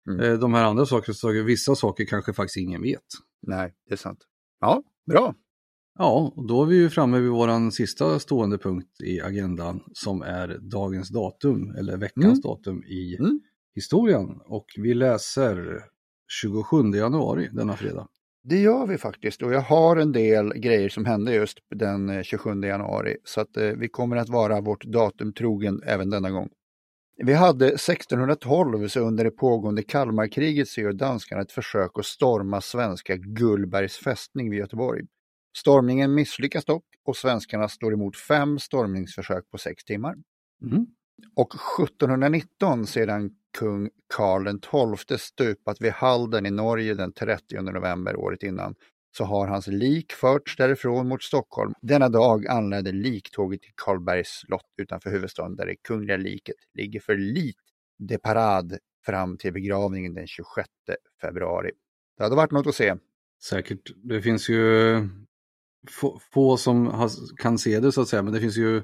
[0.09, 0.19] Mm.
[0.19, 3.01] Eh, De här andra sakerna, vissa saker kanske faktiskt ingen vet.
[3.41, 4.19] Nej, det är sant.
[4.61, 5.35] Ja, bra.
[5.99, 10.21] Ja, och då är vi ju framme vid våran sista stående punkt i agendan som
[10.21, 12.39] är dagens datum, eller veckans Mm.
[12.41, 13.39] datum i Mm.
[13.75, 14.39] historien.
[14.45, 15.79] Och vi läser
[16.27, 18.07] 27 januari denna fredag.
[18.43, 22.21] Det gör vi faktiskt och jag har en del grejer som hände just den eh,
[22.23, 26.49] 27 januari så att eh, vi kommer att vara vårt datum trogen även denna gång.
[27.17, 32.61] Vi hade 1612 så under det pågående Kalmarkriget så gör danskarna ett försök att storma
[32.61, 35.01] svenska Gullbergs fästning vid Göteborg.
[35.57, 40.15] Stormningen misslyckas dock och svenskarna står emot fem stormningsförsök på sex timmar.
[40.61, 40.85] Mm.
[41.35, 44.59] Och 1719 sedan kung Karl
[45.07, 48.75] XII stupat vid Halden i Norge den 30 november året innan
[49.17, 51.73] så har hans lik förts därifrån mot Stockholm.
[51.81, 57.17] Denna dag anlände liktåget till Karlbergs slott utanför huvudstaden där det kungliga liket ligger för
[57.17, 57.55] lit
[57.97, 60.69] de parad fram till begravningen den 26
[61.21, 61.71] februari.
[62.17, 62.95] Det hade varit något att se.
[63.43, 64.95] Säkert, det finns ju
[65.89, 68.77] få, få som har, kan se det så att säga, men det finns ju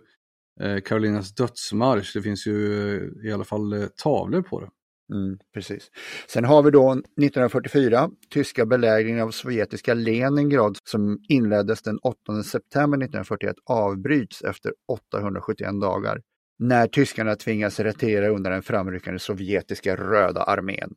[0.61, 4.69] eh, Karolinas dödsmarsch, det finns ju eh, i alla fall eh, tavlor på det.
[5.11, 5.91] Mm, precis.
[6.27, 12.97] Sen har vi då 1944, tyska belägringen av sovjetiska Leningrad som inleddes den 8 september
[12.97, 16.21] 1941 avbryts efter 871 dagar
[16.59, 20.93] när tyskarna tvingas retirera under den framryckande sovjetiska röda armén.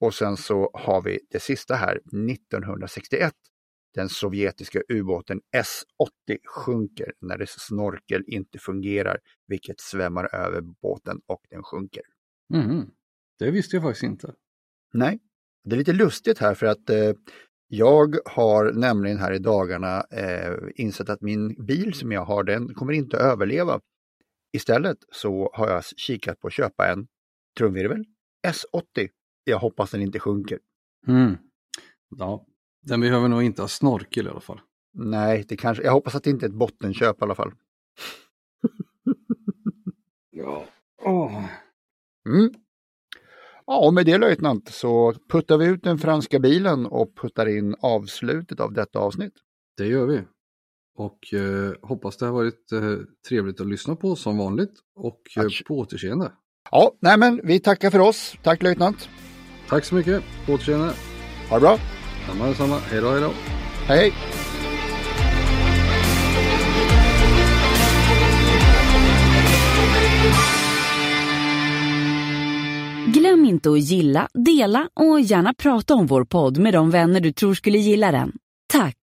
[0.00, 1.96] Och sen så har vi det sista här,
[2.30, 3.32] 1961.
[3.94, 11.40] Den sovjetiska ubåten S-80 sjunker när dess snorkel inte fungerar, vilket svämmar över båten och
[11.50, 12.02] den sjunker.
[12.54, 12.90] Mhm.
[13.38, 14.34] Det visste jag faktiskt inte.
[14.92, 15.18] Nej,
[15.64, 17.12] det är lite lustigt här för att eh,
[17.68, 22.74] jag har nämligen här i dagarna eh, insett att min bil som jag har, den
[22.74, 23.80] kommer inte att överleva.
[24.52, 27.06] Istället så har jag kikat på att köpa en
[27.58, 28.04] trumvirvel
[28.46, 29.08] S80.
[29.44, 30.58] Jag hoppas den inte sjunker.
[31.06, 31.36] Mm.
[32.18, 32.46] Ja,
[32.82, 34.60] den behöver nog inte ha snorkel i alla fall.
[34.94, 37.52] Nej, det kanske, jag hoppas att det inte är ett bottenköp i alla fall.
[40.30, 40.64] Ja.
[41.02, 41.44] Åh.
[42.28, 42.54] Mm.
[43.66, 48.60] Ja, med det löjtnant så puttar vi ut den franska bilen och puttar in avslutet
[48.60, 49.32] av detta avsnitt.
[49.76, 50.20] Det gör vi.
[50.98, 52.80] Och eh, hoppas det har varit eh,
[53.28, 56.32] trevligt att lyssna på som vanligt och eh, på återseende.
[56.70, 58.36] Ja, nej men vi tackar för oss.
[58.42, 59.08] Tack löjtnant.
[59.68, 60.92] Tack så mycket, på återseende.
[61.50, 61.78] Ha det bra.
[62.28, 63.30] Samma detsamma, hej då, hej då.
[63.86, 64.35] Hej hej.
[73.14, 77.32] Glöm inte att gilla, dela och gärna prata om vår podd med de vänner du
[77.32, 78.32] tror skulle gilla den.
[78.72, 78.96] Tack!